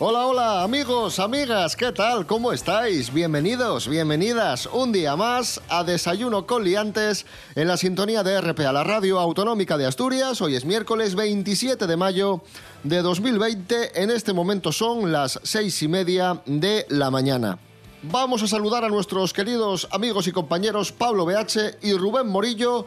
Hola, 0.00 0.26
hola, 0.26 0.62
amigos, 0.64 1.20
amigas, 1.20 1.76
¿qué 1.76 1.92
tal? 1.92 2.26
¿Cómo 2.26 2.52
estáis? 2.52 3.14
Bienvenidos, 3.14 3.86
bienvenidas 3.86 4.66
un 4.66 4.90
día 4.90 5.14
más 5.14 5.60
a 5.68 5.84
Desayuno 5.84 6.48
con 6.48 6.64
Liantes 6.64 7.24
en 7.54 7.68
la 7.68 7.76
sintonía 7.76 8.24
de 8.24 8.40
RPA, 8.40 8.72
la 8.72 8.82
radio 8.82 9.20
autonómica 9.20 9.78
de 9.78 9.86
Asturias. 9.86 10.40
Hoy 10.40 10.56
es 10.56 10.64
miércoles 10.64 11.14
27 11.14 11.86
de 11.86 11.96
mayo 11.96 12.42
de 12.82 13.02
2020. 13.02 14.02
En 14.02 14.10
este 14.10 14.32
momento 14.32 14.72
son 14.72 15.12
las 15.12 15.38
seis 15.44 15.80
y 15.80 15.86
media 15.86 16.42
de 16.44 16.86
la 16.88 17.12
mañana. 17.12 17.60
Vamos 18.02 18.42
a 18.42 18.48
saludar 18.48 18.84
a 18.84 18.88
nuestros 18.88 19.32
queridos 19.32 19.86
amigos 19.92 20.26
y 20.26 20.32
compañeros 20.32 20.90
Pablo 20.90 21.24
BH 21.24 21.78
y 21.82 21.92
Rubén 21.92 22.26
Morillo. 22.26 22.86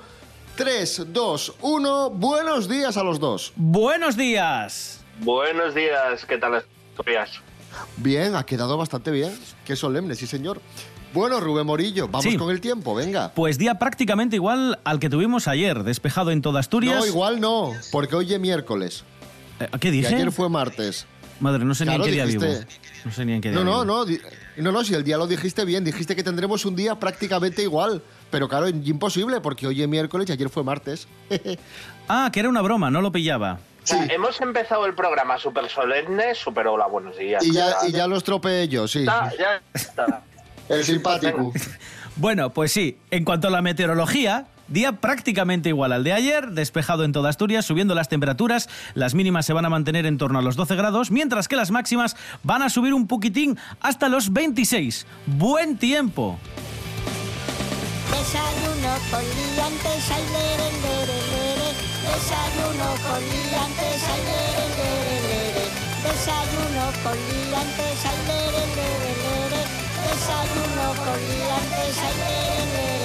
3, 0.58 1.14
2, 1.14 1.54
1. 1.62 2.10
Buenos 2.10 2.68
días 2.68 2.98
a 2.98 3.04
los 3.04 3.18
dos. 3.18 3.54
Buenos 3.56 4.18
días. 4.18 5.06
Buenos 5.22 5.74
días, 5.74 6.26
¿qué 6.26 6.38
tal 6.38 6.66
Bien, 7.98 8.36
ha 8.36 8.44
quedado 8.46 8.78
bastante 8.78 9.12
bien. 9.12 9.32
Qué 9.66 9.76
solemne, 9.76 10.16
sí, 10.16 10.28
señor. 10.28 10.62
Bueno, 11.14 11.40
Rubén 11.40 11.66
Morillo, 11.66 12.08
vamos 12.08 12.24
Sí. 12.26 12.38
con 12.38 12.52
el 12.52 12.60
tiempo, 12.62 12.94
venga. 12.94 13.32
Pues 13.34 13.58
día 13.58 13.76
prácticamente 13.80 14.36
igual 14.36 14.80
al 14.84 15.00
que 15.00 15.10
tuvimos 15.10 15.48
ayer, 15.48 15.84
despejado 15.84 16.32
en 16.32 16.42
toda 16.42 16.60
Asturias. 16.60 17.00
No, 17.00 17.06
igual 17.06 17.40
no, 17.40 17.72
porque 17.92 18.16
hoy 18.16 18.34
es 18.34 18.40
miércoles. 18.40 19.04
Eh, 19.60 19.68
¿Qué 19.80 19.90
dije? 19.92 20.14
ayer 20.14 20.32
fue 20.32 20.50
martes. 20.50 21.06
Madre, 21.40 21.64
no 21.66 21.76
sé 21.76 21.86
Claro, 21.86 22.00
ni 22.00 22.06
en 22.06 22.10
qué 22.10 22.16
día 22.16 22.26
vivo. 22.26 22.46
No 23.06 23.12
sé 23.12 23.24
ni 23.26 23.34
en 23.34 23.42
qué 23.42 23.50
día 23.52 23.60
No, 23.60 23.64
no, 23.64 23.72
vivo. 23.84 23.86
no. 23.86 24.06
di- 24.06 24.20
No, 24.58 24.72
no, 24.72 24.84
si 24.84 24.96
el 24.96 25.04
día 25.04 25.18
lo 25.18 25.28
dijiste 25.28 25.66
bien, 25.66 25.84
dijiste 25.84 26.16
que 26.16 26.24
tendremos 26.24 26.66
un 26.66 26.76
día 26.76 26.96
prácticamente 26.96 27.62
igual. 27.62 28.02
Pero 28.32 28.50
claro, 28.50 28.68
imposible, 28.68 29.40
porque 29.40 29.68
hoy 29.68 29.82
es 29.84 29.88
miércoles 29.88 30.28
y 30.30 30.32
ayer 30.34 30.50
fue 30.50 30.64
martes. 30.64 31.08
Ah, 32.10 32.30
que 32.32 32.40
era 32.40 32.48
una 32.50 32.62
broma, 32.62 32.90
no 32.90 33.02
lo 33.02 33.12
pillaba. 33.12 33.60
O 33.88 33.90
sea, 33.90 34.04
hemos 34.08 34.42
empezado 34.42 34.86
el 34.86 34.94
programa 34.96 35.38
súper 35.38 35.70
solemne, 35.70 36.36
súper 36.36 36.68
hola, 36.68 36.88
buenos 36.88 37.18
días. 37.18 37.42
y, 37.46 37.54
ya, 37.54 37.68
¿qué 37.80 37.88
y 37.88 37.92
tal? 37.92 38.00
ya 38.02 38.08
lo 38.08 38.18
estropeé 38.18 38.68
yo, 38.68 38.86
sí. 38.86 39.00
Está, 39.00 39.32
ya 39.40 39.62
está. 39.74 40.24
El 40.70 40.84
simpático. 40.84 41.54
Bueno, 42.18 42.52
pues 42.52 42.72
sí, 42.72 42.98
en 43.12 43.24
cuanto 43.24 43.48
a 43.48 43.52
la 43.52 43.62
meteorología, 43.62 44.48
día 44.68 44.94
prácticamente 44.94 45.70
igual 45.70 45.92
al 45.92 46.04
de 46.04 46.14
ayer, 46.14 46.48
despejado 46.50 47.04
en 47.04 47.12
toda 47.12 47.30
Asturias, 47.30 47.64
subiendo 47.64 47.94
las 47.94 48.10
temperaturas, 48.10 48.70
las 48.96 49.14
mínimas 49.14 49.46
se 49.46 49.54
van 49.54 49.66
a 49.66 49.70
mantener 49.70 50.08
en 50.08 50.18
torno 50.18 50.40
a 50.40 50.42
los 50.42 50.56
12 50.56 50.76
grados, 50.76 51.12
mientras 51.12 51.48
que 51.48 51.56
las 51.56 51.70
máximas 51.70 52.18
van 52.42 52.64
a 52.64 52.70
subir 52.72 52.96
un 52.96 53.06
poquitín 53.08 53.60
hasta 53.82 54.10
los 54.10 54.34
26. 54.34 55.06
Buen 55.28 55.78
tiempo. 55.78 56.40
Desayuno 58.10 58.98
con 59.12 59.22
Desayuno 62.18 62.90
con 63.06 63.22
liantes, 63.30 64.02
ay, 64.10 64.22
lere, 64.26 64.66
lere, 64.78 65.18
lere. 65.30 65.66
Desayuno 66.02 66.86
con 67.04 67.16
liantes, 67.30 68.06
ay, 68.10 68.20
lere, 68.28 68.64
lere, 68.76 69.12
lere. 69.24 69.62
Desayuno 70.02 70.88
con 71.06 71.20
liantes, 71.30 71.98
ay, 72.08 72.14
lere, 72.18 72.66
lere. 72.74 72.97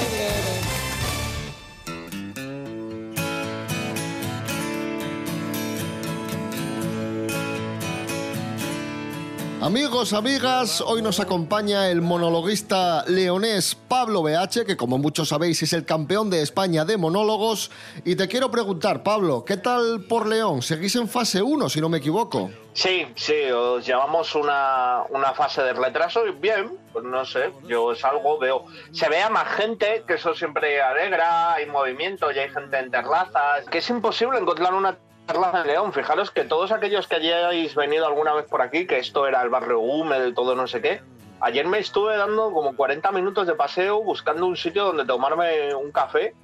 Amigos, 9.62 10.12
amigas, 10.12 10.80
hoy 10.80 11.02
nos 11.02 11.20
acompaña 11.20 11.88
el 11.88 12.02
monologuista 12.02 13.04
leonés 13.06 13.76
Pablo 13.76 14.20
BH, 14.20 14.64
que 14.66 14.76
como 14.76 14.98
muchos 14.98 15.28
sabéis 15.28 15.62
es 15.62 15.72
el 15.72 15.84
campeón 15.84 16.30
de 16.30 16.42
España 16.42 16.84
de 16.84 16.96
monólogos. 16.96 17.70
Y 18.04 18.16
te 18.16 18.26
quiero 18.26 18.50
preguntar, 18.50 19.04
Pablo, 19.04 19.44
¿qué 19.44 19.56
tal 19.56 20.00
por 20.08 20.26
León? 20.26 20.62
Seguís 20.62 20.96
en 20.96 21.08
fase 21.08 21.42
1, 21.42 21.68
si 21.68 21.80
no 21.80 21.88
me 21.88 21.98
equivoco. 21.98 22.50
Sí, 22.72 23.06
sí, 23.14 23.52
os 23.52 23.86
llevamos 23.86 24.34
una, 24.34 25.04
una 25.10 25.32
fase 25.32 25.62
de 25.62 25.74
retraso 25.74 26.26
y 26.26 26.32
bien, 26.32 26.76
pues 26.92 27.04
no 27.04 27.24
sé, 27.24 27.52
yo 27.62 27.94
salgo, 27.94 28.40
veo, 28.40 28.64
se 28.90 29.08
ve 29.08 29.22
a 29.22 29.30
más 29.30 29.46
gente, 29.54 30.02
que 30.08 30.14
eso 30.14 30.34
siempre 30.34 30.82
alegra, 30.82 31.52
hay 31.52 31.66
movimiento, 31.66 32.32
ya 32.32 32.42
hay 32.42 32.50
gente 32.50 32.80
en 32.80 32.90
terrazas, 32.90 33.64
que 33.70 33.78
es 33.78 33.88
imposible 33.90 34.40
encontrar 34.40 34.74
una 34.74 34.98
terraza 35.26 35.62
en 35.62 35.66
León. 35.68 35.92
Fijaros 35.92 36.30
que 36.30 36.44
todos 36.44 36.72
aquellos 36.72 37.06
que 37.06 37.16
hayáis 37.16 37.74
venido 37.74 38.06
alguna 38.06 38.34
vez 38.34 38.46
por 38.46 38.62
aquí, 38.62 38.86
que 38.86 38.98
esto 38.98 39.26
era 39.26 39.42
el 39.42 39.48
barrio 39.48 39.80
húmedo 39.80 40.32
todo 40.34 40.54
no 40.54 40.66
sé 40.66 40.80
qué, 40.80 41.00
ayer 41.40 41.66
me 41.66 41.78
estuve 41.78 42.16
dando 42.16 42.52
como 42.52 42.76
40 42.76 43.10
minutos 43.12 43.46
de 43.46 43.54
paseo 43.54 44.02
buscando 44.02 44.46
un 44.46 44.56
sitio 44.56 44.84
donde 44.84 45.04
tomarme 45.04 45.74
un 45.74 45.90
café 45.90 46.34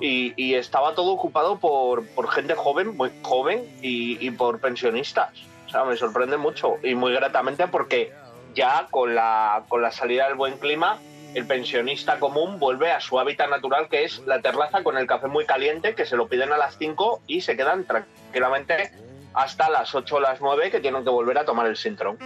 y, 0.00 0.34
y 0.36 0.54
estaba 0.54 0.94
todo 0.94 1.12
ocupado 1.12 1.58
por, 1.58 2.06
por 2.08 2.28
gente 2.28 2.54
joven, 2.54 2.96
muy 2.96 3.10
joven 3.22 3.64
y, 3.82 4.24
y 4.24 4.30
por 4.30 4.60
pensionistas. 4.60 5.30
O 5.66 5.70
sea, 5.70 5.84
me 5.84 5.96
sorprende 5.96 6.36
mucho 6.36 6.74
y 6.82 6.94
muy 6.94 7.12
gratamente 7.12 7.66
porque 7.68 8.12
ya 8.54 8.88
con 8.90 9.14
la, 9.14 9.64
con 9.68 9.80
la 9.80 9.90
salida 9.90 10.26
del 10.26 10.34
buen 10.34 10.58
clima, 10.58 10.98
el 11.34 11.46
pensionista 11.46 12.18
común 12.18 12.58
vuelve 12.58 12.92
a 12.92 13.00
su 13.00 13.18
hábitat 13.18 13.48
natural, 13.48 13.88
que 13.88 14.04
es 14.04 14.20
la 14.26 14.40
terraza 14.40 14.82
con 14.82 14.98
el 14.98 15.06
café 15.06 15.28
muy 15.28 15.46
caliente, 15.46 15.94
que 15.94 16.04
se 16.04 16.16
lo 16.16 16.28
piden 16.28 16.52
a 16.52 16.58
las 16.58 16.76
5 16.78 17.22
y 17.26 17.40
se 17.40 17.56
quedan 17.56 17.84
tranquilamente 17.84 18.92
hasta 19.32 19.70
las 19.70 19.94
8 19.94 20.16
o 20.16 20.20
las 20.20 20.40
9 20.40 20.70
que 20.70 20.80
tienen 20.80 21.04
que 21.04 21.10
volver 21.10 21.38
a 21.38 21.44
tomar 21.44 21.66
el 21.66 21.76
sintrón. 21.76 22.18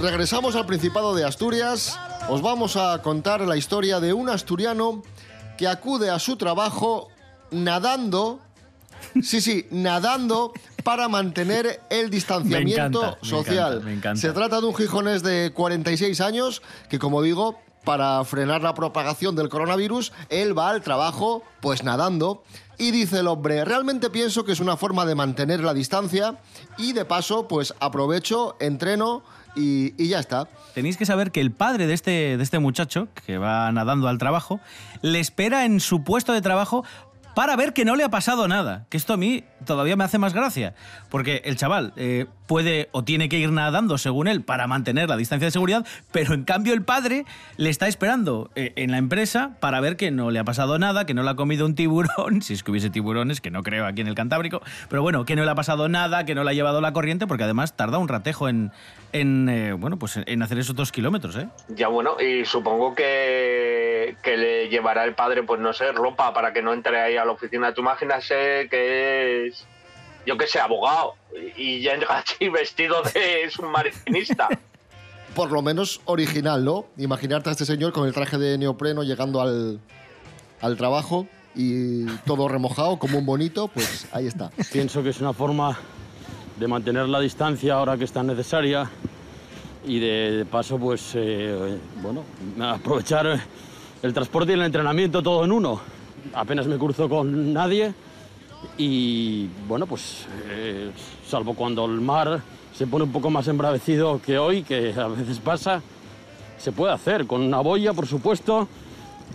Regresamos 0.00 0.56
al 0.56 0.66
Principado 0.66 1.14
de 1.14 1.24
Asturias. 1.24 1.98
Os 2.28 2.42
vamos 2.42 2.76
a 2.76 3.00
contar 3.02 3.42
la 3.42 3.56
historia 3.56 4.00
de 4.00 4.12
un 4.12 4.28
asturiano 4.28 5.02
que 5.58 5.68
acude 5.68 6.10
a 6.10 6.18
su 6.18 6.36
trabajo 6.36 7.08
nadando. 7.50 8.40
Sí, 9.22 9.40
sí, 9.40 9.66
nadando 9.70 10.52
para 10.86 11.08
mantener 11.08 11.80
el 11.90 12.10
distanciamiento 12.10 13.00
Me 13.02 13.06
encanta, 13.08 13.18
me 13.20 13.28
social. 13.28 13.72
encanta, 13.72 13.84
me 13.86 13.92
encanta. 13.94 14.20
Se 14.20 14.30
trata 14.30 14.60
de 14.60 14.66
un 14.68 14.74
gijonés 14.76 15.24
de 15.24 15.50
46 15.52 16.20
años 16.20 16.62
que, 16.88 17.00
como 17.00 17.22
digo, 17.22 17.58
para 17.82 18.22
frenar 18.24 18.62
la 18.62 18.72
propagación 18.72 19.34
del 19.34 19.48
coronavirus, 19.48 20.12
él 20.28 20.56
va 20.56 20.70
al 20.70 20.82
trabajo 20.82 21.42
pues 21.60 21.82
nadando. 21.82 22.44
Y 22.78 22.92
dice 22.92 23.18
el 23.20 23.26
hombre, 23.26 23.64
realmente 23.64 24.10
pienso 24.10 24.44
que 24.44 24.52
es 24.52 24.60
una 24.60 24.76
forma 24.76 25.06
de 25.06 25.16
mantener 25.16 25.58
la 25.60 25.74
distancia 25.74 26.38
y 26.78 26.92
de 26.92 27.04
paso 27.04 27.48
pues 27.48 27.74
aprovecho, 27.80 28.54
entreno 28.60 29.24
y, 29.56 30.00
y 30.00 30.08
ya 30.08 30.20
está. 30.20 30.46
Tenéis 30.74 30.98
que 30.98 31.06
saber 31.06 31.32
que 31.32 31.40
el 31.40 31.50
padre 31.50 31.86
de 31.86 31.94
este, 31.94 32.36
de 32.36 32.42
este 32.42 32.58
muchacho, 32.58 33.08
que 33.26 33.38
va 33.38 33.72
nadando 33.72 34.08
al 34.08 34.18
trabajo, 34.18 34.60
le 35.00 35.18
espera 35.18 35.64
en 35.64 35.80
su 35.80 36.04
puesto 36.04 36.32
de 36.34 36.42
trabajo 36.42 36.84
para 37.36 37.54
ver 37.54 37.74
que 37.74 37.84
no 37.84 37.96
le 37.96 38.02
ha 38.02 38.08
pasado 38.08 38.48
nada. 38.48 38.86
Que 38.88 38.96
esto 38.96 39.12
a 39.12 39.18
mí 39.18 39.44
todavía 39.66 39.94
me 39.94 40.04
hace 40.04 40.16
más 40.16 40.32
gracia. 40.32 40.74
Porque 41.10 41.42
el 41.44 41.56
chaval 41.56 41.92
eh, 41.96 42.24
puede 42.46 42.88
o 42.92 43.04
tiene 43.04 43.28
que 43.28 43.38
ir 43.38 43.50
nadando, 43.50 43.98
según 43.98 44.28
él, 44.28 44.42
para 44.42 44.66
mantener 44.66 45.08
la 45.08 45.16
distancia 45.16 45.46
de 45.46 45.50
seguridad, 45.50 45.86
pero 46.12 46.34
en 46.34 46.44
cambio 46.44 46.74
el 46.74 46.82
padre 46.82 47.24
le 47.56 47.70
está 47.70 47.88
esperando 47.88 48.50
eh, 48.54 48.72
en 48.76 48.90
la 48.90 48.98
empresa 48.98 49.56
para 49.60 49.80
ver 49.80 49.96
que 49.96 50.10
no 50.10 50.30
le 50.30 50.38
ha 50.38 50.44
pasado 50.44 50.78
nada, 50.78 51.06
que 51.06 51.14
no 51.14 51.22
le 51.22 51.30
ha 51.30 51.34
comido 51.34 51.66
un 51.66 51.74
tiburón, 51.74 52.42
si 52.42 52.54
es 52.54 52.62
que 52.62 52.70
hubiese 52.70 52.90
tiburones, 52.90 53.40
que 53.40 53.50
no 53.50 53.62
creo 53.62 53.86
aquí 53.86 54.00
en 54.00 54.08
el 54.08 54.14
Cantábrico, 54.14 54.62
pero 54.88 55.02
bueno, 55.02 55.24
que 55.24 55.36
no 55.36 55.44
le 55.44 55.50
ha 55.50 55.54
pasado 55.54 55.88
nada, 55.88 56.24
que 56.24 56.34
no 56.34 56.44
le 56.44 56.50
ha 56.50 56.54
llevado 56.54 56.80
la 56.80 56.92
corriente, 56.92 57.26
porque 57.26 57.44
además 57.44 57.76
tarda 57.76 57.98
un 57.98 58.08
ratejo 58.08 58.48
en, 58.48 58.72
en 59.12 59.48
eh, 59.48 59.72
bueno, 59.72 59.98
pues 59.98 60.18
en 60.24 60.42
hacer 60.42 60.58
esos 60.58 60.74
dos 60.74 60.92
kilómetros, 60.92 61.36
¿eh? 61.36 61.48
Ya 61.68 61.88
bueno, 61.88 62.16
y 62.20 62.44
supongo 62.44 62.94
que, 62.94 64.16
que 64.22 64.36
le 64.36 64.68
llevará 64.68 65.04
el 65.04 65.14
padre, 65.14 65.42
pues 65.42 65.60
no 65.60 65.72
sé, 65.72 65.92
ropa 65.92 66.32
para 66.32 66.52
que 66.52 66.62
no 66.62 66.72
entre 66.72 67.00
ahí 67.00 67.16
a 67.16 67.24
la 67.24 67.32
oficina. 67.32 67.72
Tú 67.72 67.80
imagínate 67.80 68.68
que 68.68 69.46
es, 69.46 69.66
yo 70.26 70.36
que 70.36 70.46
sé, 70.46 70.58
abogado 70.58 71.14
y 71.56 71.80
ya 71.80 71.94
entra 71.94 72.18
así 72.18 72.48
vestido 72.48 73.02
de 73.14 73.48
submarinista. 73.50 74.48
Por 75.34 75.52
lo 75.52 75.62
menos 75.62 76.00
original, 76.06 76.64
¿no? 76.64 76.86
Imaginarte 76.96 77.50
a 77.50 77.52
este 77.52 77.64
señor 77.64 77.92
con 77.92 78.06
el 78.06 78.12
traje 78.12 78.38
de 78.38 78.58
neopreno 78.58 79.02
llegando 79.02 79.40
al, 79.40 79.80
al 80.60 80.76
trabajo 80.76 81.26
y 81.54 82.06
todo 82.26 82.48
remojado 82.48 82.98
como 82.98 83.18
un 83.18 83.26
bonito, 83.26 83.68
pues 83.68 84.08
ahí 84.12 84.26
está. 84.26 84.50
Pienso 84.72 85.02
que 85.02 85.10
es 85.10 85.20
una 85.20 85.32
forma 85.32 85.78
de 86.58 86.66
mantener 86.66 87.08
la 87.08 87.20
distancia 87.20 87.74
ahora 87.74 87.96
que 87.96 88.04
es 88.04 88.12
tan 88.12 88.26
necesaria 88.26 88.90
y 89.86 90.00
de, 90.00 90.32
de 90.38 90.44
paso, 90.46 90.78
pues, 90.78 91.12
eh, 91.14 91.78
bueno, 92.02 92.24
aprovechar 92.60 93.40
el 94.02 94.14
transporte 94.14 94.52
y 94.52 94.54
el 94.54 94.62
entrenamiento 94.62 95.22
todo 95.22 95.44
en 95.44 95.52
uno. 95.52 95.80
Apenas 96.34 96.66
me 96.66 96.76
cruzo 96.76 97.08
con 97.08 97.52
nadie 97.52 97.94
y, 98.78 99.46
bueno, 99.68 99.86
pues, 99.86 100.26
eh, 100.48 100.90
salvo 101.28 101.54
cuando 101.54 101.84
el 101.86 102.00
mar 102.00 102.42
se 102.76 102.86
pone 102.86 103.04
un 103.04 103.12
poco 103.12 103.30
más 103.30 103.48
embravecido 103.48 104.20
que 104.20 104.38
hoy, 104.38 104.62
que 104.62 104.92
a 104.96 105.08
veces 105.08 105.38
pasa, 105.38 105.82
se 106.58 106.72
puede 106.72 106.92
hacer 106.92 107.26
con 107.26 107.40
una 107.40 107.60
boya, 107.60 107.92
por 107.92 108.06
supuesto, 108.06 108.68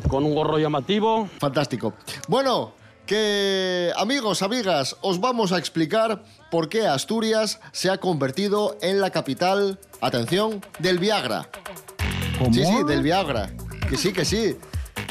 con 0.07 0.25
un 0.25 0.35
gorro 0.35 0.59
llamativo. 0.59 1.27
Fantástico. 1.39 1.93
Bueno, 2.27 2.73
que 3.05 3.91
amigos, 3.97 4.41
amigas, 4.41 4.95
os 5.01 5.19
vamos 5.19 5.51
a 5.51 5.57
explicar 5.57 6.23
por 6.49 6.69
qué 6.69 6.87
Asturias 6.87 7.59
se 7.71 7.89
ha 7.89 7.97
convertido 7.97 8.77
en 8.81 9.01
la 9.01 9.09
capital, 9.09 9.79
atención, 10.01 10.63
del 10.79 10.99
Viagra. 10.99 11.49
Sí, 12.51 12.65
sí, 12.65 12.83
del 12.87 13.01
Viagra. 13.01 13.51
Que 13.89 13.97
sí, 13.97 14.13
que 14.13 14.25
sí. 14.25 14.55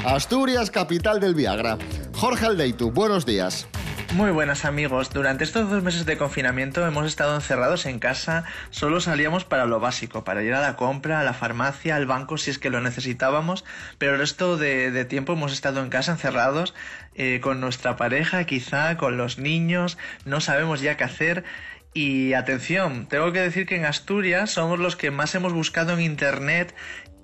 Asturias, 0.04 0.70
capital 0.70 1.20
del 1.20 1.34
Viagra. 1.34 1.78
Jorge 2.16 2.46
Aldeitu, 2.46 2.90
buenos 2.90 3.26
días. 3.26 3.66
Muy 4.14 4.32
buenas 4.32 4.64
amigos, 4.64 5.10
durante 5.10 5.44
estos 5.44 5.70
dos 5.70 5.84
meses 5.84 6.04
de 6.04 6.18
confinamiento 6.18 6.84
hemos 6.84 7.06
estado 7.06 7.36
encerrados 7.36 7.86
en 7.86 8.00
casa, 8.00 8.42
solo 8.70 9.00
salíamos 9.00 9.44
para 9.44 9.66
lo 9.66 9.78
básico, 9.78 10.24
para 10.24 10.42
ir 10.42 10.52
a 10.52 10.60
la 10.60 10.74
compra, 10.74 11.20
a 11.20 11.24
la 11.24 11.32
farmacia, 11.32 11.94
al 11.94 12.06
banco 12.06 12.36
si 12.36 12.50
es 12.50 12.58
que 12.58 12.70
lo 12.70 12.80
necesitábamos, 12.80 13.64
pero 13.98 14.14
el 14.14 14.18
resto 14.18 14.56
de, 14.56 15.04
tiempo 15.04 15.34
hemos 15.34 15.52
estado 15.52 15.80
en 15.80 15.90
casa 15.90 16.10
encerrados 16.10 16.74
eh, 17.14 17.38
con 17.40 17.60
nuestra 17.60 17.94
pareja, 17.94 18.44
quizá 18.44 18.96
con 18.96 19.16
los 19.16 19.38
niños, 19.38 19.96
no 20.24 20.40
sabemos 20.40 20.80
ya 20.80 20.96
qué 20.96 21.04
hacer. 21.04 21.44
Y 21.92 22.34
atención, 22.34 23.06
tengo 23.06 23.32
que 23.32 23.40
decir 23.40 23.66
que 23.66 23.74
en 23.74 23.84
Asturias 23.84 24.50
somos 24.50 24.78
los 24.78 24.94
que 24.94 25.10
más 25.10 25.34
hemos 25.34 25.52
buscado 25.52 25.92
en 25.92 26.00
Internet 26.00 26.72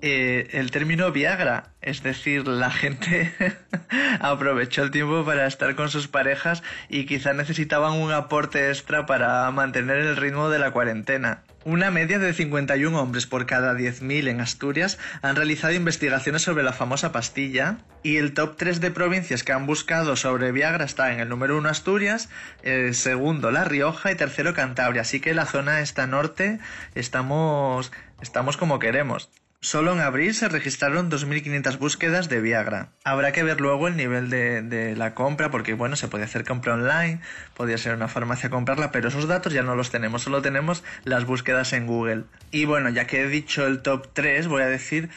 eh, 0.02 0.48
el 0.52 0.70
término 0.70 1.10
Viagra, 1.10 1.70
es 1.81 2.02
decir, 2.02 2.46
la 2.46 2.70
gente 2.70 3.32
aprovechó 4.20 4.82
el 4.82 4.90
tiempo 4.90 5.25
para 5.25 5.46
estar 5.46 5.75
con 5.75 5.88
sus 5.88 6.06
parejas 6.06 6.62
y 6.88 7.06
quizá 7.06 7.32
necesitaban 7.32 7.94
un 7.94 8.12
aporte 8.12 8.69
extra 8.69 9.06
para 9.06 9.50
mantener 9.50 9.96
el 9.98 10.16
ritmo 10.16 10.50
de 10.50 10.58
la 10.58 10.70
cuarentena. 10.70 11.44
Una 11.64 11.90
media 11.90 12.19
de 12.19 12.32
51 12.32 13.00
hombres 13.00 13.26
por 13.26 13.46
cada 13.46 13.75
10.000 13.75 14.28
en 14.28 14.40
Asturias 14.40 14.98
han 15.22 15.34
realizado 15.34 15.72
investigaciones 15.72 16.43
sobre 16.43 16.62
la 16.62 16.72
famosa 16.72 17.10
pastilla 17.10 17.78
y 18.02 18.19
el 18.19 18.34
top 18.34 18.56
3 18.56 18.81
de 18.81 18.90
provincias 18.90 19.43
que 19.43 19.52
han 19.52 19.66
buscado 19.66 20.14
sobre 20.14 20.52
Viagra 20.52 20.84
está 20.84 21.12
en 21.12 21.20
el 21.20 21.28
número 21.28 21.56
1 21.56 21.69
Asturias, 21.69 22.28
el 22.62 22.94
segundo 22.94 23.50
La 23.50 23.64
Rioja 23.64 24.12
y 24.12 24.14
tercero 24.14 24.54
Cantabria, 24.54 25.02
así 25.02 25.20
que 25.20 25.34
la 25.34 25.46
zona 25.46 25.81
esta 25.81 26.06
norte 26.06 26.60
estamos, 26.94 27.90
estamos 28.20 28.56
como 28.56 28.78
queremos. 28.78 29.31
Solo 29.61 29.93
en 29.93 30.00
abril 30.00 30.35
se 30.35 30.49
registraron 30.49 31.11
2.500 31.11 31.79
búsquedas 31.79 32.29
de 32.29 32.41
Viagra. 32.41 32.91
Habrá 33.05 33.32
que 33.32 33.43
ver 33.43 33.61
luego 33.61 33.88
el 33.88 33.97
nivel 33.97 34.31
de, 34.31 34.94
la 34.97 35.14
compra, 35.14 35.50
porque 35.50 35.75
bueno, 35.75 35.97
se 35.97 36.08
puede 36.08 36.25
hacer 36.25 36.44
compra 36.44 36.75
online, 36.75 37.20
podría 37.55 37.79
ser 37.79 37.94
una 37.94 38.06
farmacia 38.06 38.50
comprarla, 38.50 38.93
pero 38.93 39.08
esos 39.08 39.26
datos 39.26 39.53
ya 39.53 39.62
no 39.62 39.75
los 39.75 39.91
tenemos, 39.91 40.23
solo 40.23 40.43
tenemos 40.43 40.85
las 41.05 41.25
búsquedas 41.25 41.73
en 41.73 41.87
Google. 41.87 42.25
Y 42.50 42.67
bueno, 42.67 42.91
ya 42.91 43.06
que 43.06 43.23
he 43.23 43.29
dicho 43.29 43.67
el 43.67 43.82
top 43.82 44.08
3, 44.12 44.47
voy 44.47 44.62
a 44.62 44.67
decir 44.67 45.08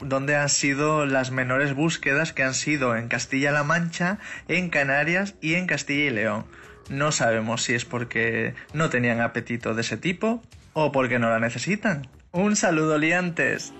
dónde 0.00 0.36
han 0.36 0.48
sido 0.48 1.06
las 1.06 1.30
menores 1.30 1.72
búsquedas 1.72 2.32
que 2.32 2.42
han 2.42 2.54
sido 2.54 2.96
en 2.96 3.08
Castilla-La 3.08 3.62
Mancha, 3.62 4.18
en 4.48 4.70
Canarias 4.70 5.34
y 5.40 5.54
en 5.54 5.66
Castilla 5.66 6.04
y 6.04 6.10
León. 6.10 6.44
No 6.90 7.12
sabemos 7.12 7.62
si 7.62 7.74
es 7.74 7.84
porque 7.84 8.54
no 8.72 8.90
tenían 8.90 9.20
apetito 9.20 9.74
de 9.74 9.80
ese 9.80 9.96
tipo 9.96 10.42
o 10.74 10.92
porque 10.92 11.18
no 11.18 11.30
la 11.30 11.38
necesitan. 11.38 12.08
Un 12.36 12.56
saludo, 12.56 12.98
liantes. 12.98 13.72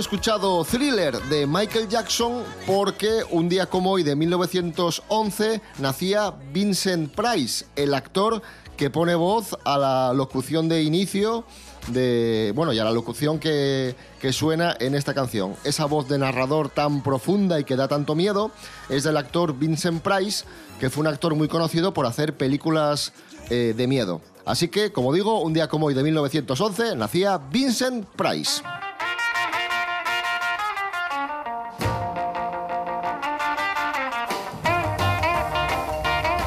Escuchado 0.00 0.62
Thriller 0.64 1.20
de 1.24 1.46
Michael 1.46 1.88
Jackson 1.88 2.42
porque 2.66 3.22
un 3.30 3.48
día 3.48 3.66
como 3.66 3.92
hoy 3.92 4.02
de 4.02 4.14
1911 4.14 5.62
nacía 5.78 6.34
Vincent 6.52 7.14
Price, 7.14 7.64
el 7.76 7.94
actor 7.94 8.42
que 8.76 8.90
pone 8.90 9.14
voz 9.14 9.56
a 9.64 9.78
la 9.78 10.12
locución 10.12 10.68
de 10.68 10.82
inicio 10.82 11.44
de 11.86 12.52
bueno 12.54 12.72
y 12.72 12.78
a 12.78 12.84
la 12.84 12.90
locución 12.90 13.38
que, 13.38 13.94
suena 14.32 14.76
en 14.80 14.94
esta 14.96 15.14
canción. 15.14 15.54
Esa 15.64 15.86
voz 15.86 16.08
de 16.08 16.18
narrador 16.18 16.68
tan 16.68 17.02
profunda 17.02 17.60
y 17.60 17.64
que 17.64 17.76
da 17.76 17.86
tanto 17.86 18.14
miedo 18.14 18.50
es 18.88 19.04
del 19.04 19.16
actor 19.16 19.56
Vincent 19.56 20.02
Price, 20.02 20.44
que 20.80 20.90
fue 20.90 21.02
un 21.02 21.06
actor 21.06 21.34
muy 21.36 21.48
conocido 21.48 21.94
por 21.94 22.06
hacer 22.06 22.36
películas 22.36 23.12
eh, 23.50 23.72
de 23.76 23.86
miedo. 23.86 24.20
Así 24.44 24.68
que, 24.68 24.92
como 24.92 25.12
digo, 25.12 25.40
un 25.42 25.52
día 25.52 25.68
como 25.68 25.86
hoy 25.86 25.94
de 25.94 26.02
1911 26.02 26.96
nacía 26.96 27.38
Vincent 27.38 28.04
Price. 28.16 28.62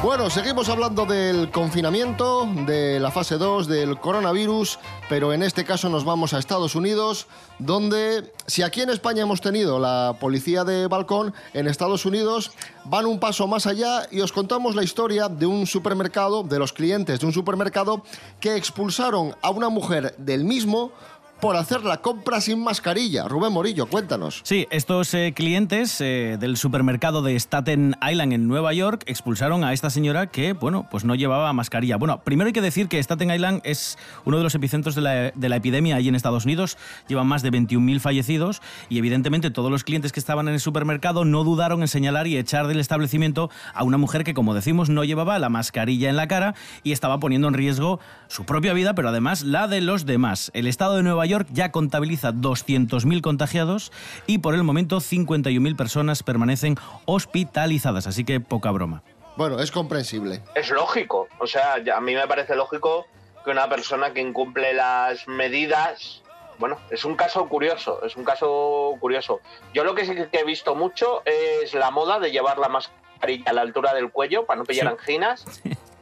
Bueno, 0.02 0.30
seguimos 0.30 0.70
hablando 0.70 1.04
del 1.04 1.50
confinamiento, 1.50 2.48
de 2.64 2.98
la 2.98 3.10
fase 3.10 3.36
2, 3.36 3.66
del 3.66 4.00
coronavirus, 4.00 4.78
pero 5.10 5.34
en 5.34 5.42
este 5.42 5.66
caso 5.66 5.90
nos 5.90 6.06
vamos 6.06 6.32
a 6.32 6.38
Estados 6.38 6.74
Unidos, 6.74 7.26
donde 7.58 8.32
si 8.46 8.62
aquí 8.62 8.80
en 8.80 8.88
España 8.88 9.24
hemos 9.24 9.42
tenido 9.42 9.78
la 9.78 10.16
policía 10.18 10.64
de 10.64 10.86
balcón, 10.86 11.34
en 11.52 11.68
Estados 11.68 12.06
Unidos 12.06 12.52
van 12.86 13.04
un 13.04 13.20
paso 13.20 13.46
más 13.46 13.66
allá 13.66 14.08
y 14.10 14.22
os 14.22 14.32
contamos 14.32 14.74
la 14.74 14.82
historia 14.82 15.28
de 15.28 15.44
un 15.44 15.66
supermercado, 15.66 16.44
de 16.44 16.58
los 16.58 16.72
clientes 16.72 17.20
de 17.20 17.26
un 17.26 17.34
supermercado, 17.34 18.02
que 18.40 18.56
expulsaron 18.56 19.36
a 19.42 19.50
una 19.50 19.68
mujer 19.68 20.14
del 20.16 20.44
mismo 20.44 20.92
por 21.40 21.56
hacer 21.56 21.84
la 21.84 21.98
compra 21.98 22.40
sin 22.40 22.62
mascarilla. 22.62 23.26
Rubén 23.26 23.52
Morillo, 23.52 23.86
cuéntanos. 23.86 24.40
Sí, 24.44 24.66
estos 24.70 25.14
eh, 25.14 25.32
clientes 25.34 26.00
eh, 26.00 26.36
del 26.38 26.56
supermercado 26.56 27.22
de 27.22 27.38
Staten 27.38 27.96
Island 28.06 28.32
en 28.32 28.46
Nueva 28.46 28.72
York 28.72 29.04
expulsaron 29.06 29.64
a 29.64 29.72
esta 29.72 29.90
señora 29.90 30.26
que, 30.26 30.52
bueno, 30.52 30.86
pues 30.90 31.04
no 31.04 31.14
llevaba 31.14 31.52
mascarilla. 31.52 31.96
Bueno, 31.96 32.22
primero 32.22 32.48
hay 32.48 32.52
que 32.52 32.60
decir 32.60 32.88
que 32.88 33.02
Staten 33.02 33.30
Island 33.30 33.60
es 33.64 33.96
uno 34.24 34.36
de 34.36 34.42
los 34.42 34.54
epicentros 34.54 34.94
de 34.94 35.00
la, 35.00 35.12
de 35.30 35.48
la 35.48 35.56
epidemia 35.56 35.96
allí 35.96 36.08
en 36.08 36.14
Estados 36.14 36.44
Unidos. 36.44 36.76
Llevan 37.08 37.26
más 37.26 37.42
de 37.42 37.50
21.000 37.50 38.00
fallecidos 38.00 38.60
y 38.88 38.98
evidentemente 38.98 39.50
todos 39.50 39.70
los 39.70 39.84
clientes 39.84 40.12
que 40.12 40.20
estaban 40.20 40.46
en 40.48 40.54
el 40.54 40.60
supermercado 40.60 41.24
no 41.24 41.44
dudaron 41.44 41.80
en 41.80 41.88
señalar 41.88 42.26
y 42.26 42.36
echar 42.36 42.66
del 42.66 42.80
establecimiento 42.80 43.50
a 43.72 43.84
una 43.84 43.96
mujer 43.96 44.24
que, 44.24 44.34
como 44.34 44.54
decimos, 44.54 44.90
no 44.90 45.04
llevaba 45.04 45.38
la 45.38 45.48
mascarilla 45.48 46.10
en 46.10 46.16
la 46.16 46.28
cara 46.28 46.54
y 46.82 46.92
estaba 46.92 47.18
poniendo 47.18 47.48
en 47.48 47.54
riesgo 47.54 48.00
su 48.28 48.44
propia 48.44 48.72
vida, 48.74 48.94
pero 48.94 49.08
además 49.08 49.42
la 49.42 49.68
de 49.68 49.80
los 49.80 50.04
demás. 50.04 50.50
El 50.54 50.66
estado 50.66 50.96
de 50.96 51.02
Nueva 51.02 51.26
York 51.26 51.29
ya 51.50 51.70
contabiliza 51.72 52.32
200.000 52.32 53.20
contagiados 53.20 53.92
y 54.26 54.38
por 54.38 54.54
el 54.54 54.62
momento 54.62 54.98
51.000 54.98 55.76
personas 55.76 56.22
permanecen 56.22 56.76
hospitalizadas, 57.06 58.06
así 58.06 58.24
que 58.24 58.40
poca 58.40 58.70
broma. 58.70 59.02
Bueno, 59.36 59.58
es 59.60 59.70
comprensible. 59.70 60.42
Es 60.54 60.70
lógico. 60.70 61.28
O 61.38 61.46
sea, 61.46 61.74
a 61.94 62.00
mí 62.00 62.14
me 62.14 62.26
parece 62.26 62.54
lógico 62.56 63.06
que 63.44 63.50
una 63.50 63.68
persona 63.68 64.12
que 64.12 64.20
incumple 64.20 64.74
las 64.74 65.26
medidas. 65.28 66.22
Bueno, 66.58 66.76
es 66.90 67.04
un 67.06 67.14
caso 67.16 67.48
curioso, 67.48 68.04
es 68.04 68.16
un 68.16 68.24
caso 68.24 68.94
curioso. 69.00 69.40
Yo 69.72 69.82
lo 69.84 69.94
que 69.94 70.04
sí 70.04 70.12
que 70.30 70.40
he 70.40 70.44
visto 70.44 70.74
mucho 70.74 71.22
es 71.24 71.72
la 71.72 71.90
moda 71.90 72.18
de 72.18 72.30
llevar 72.30 72.58
la 72.58 72.68
mascarilla 72.68 73.44
a 73.46 73.52
la 73.54 73.62
altura 73.62 73.94
del 73.94 74.10
cuello 74.10 74.44
para 74.44 74.58
no 74.58 74.64
pillar 74.64 74.88
Sí. 74.88 74.92
anginas. 74.98 75.44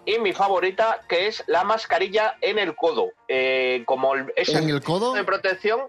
Y 0.09 0.19
mi 0.21 0.33
favorita, 0.33 1.01
que 1.07 1.27
es 1.27 1.45
la 1.49 1.65
mascarilla 1.65 2.37
en 2.41 2.59
el 2.59 2.75
codo. 2.75 3.11
Eh, 3.29 3.83
como 3.85 4.15
es 4.37 4.49
¿En 4.49 4.69
el 4.71 4.81
codo? 4.83 5.13
de 5.13 5.23
protección 5.25 5.81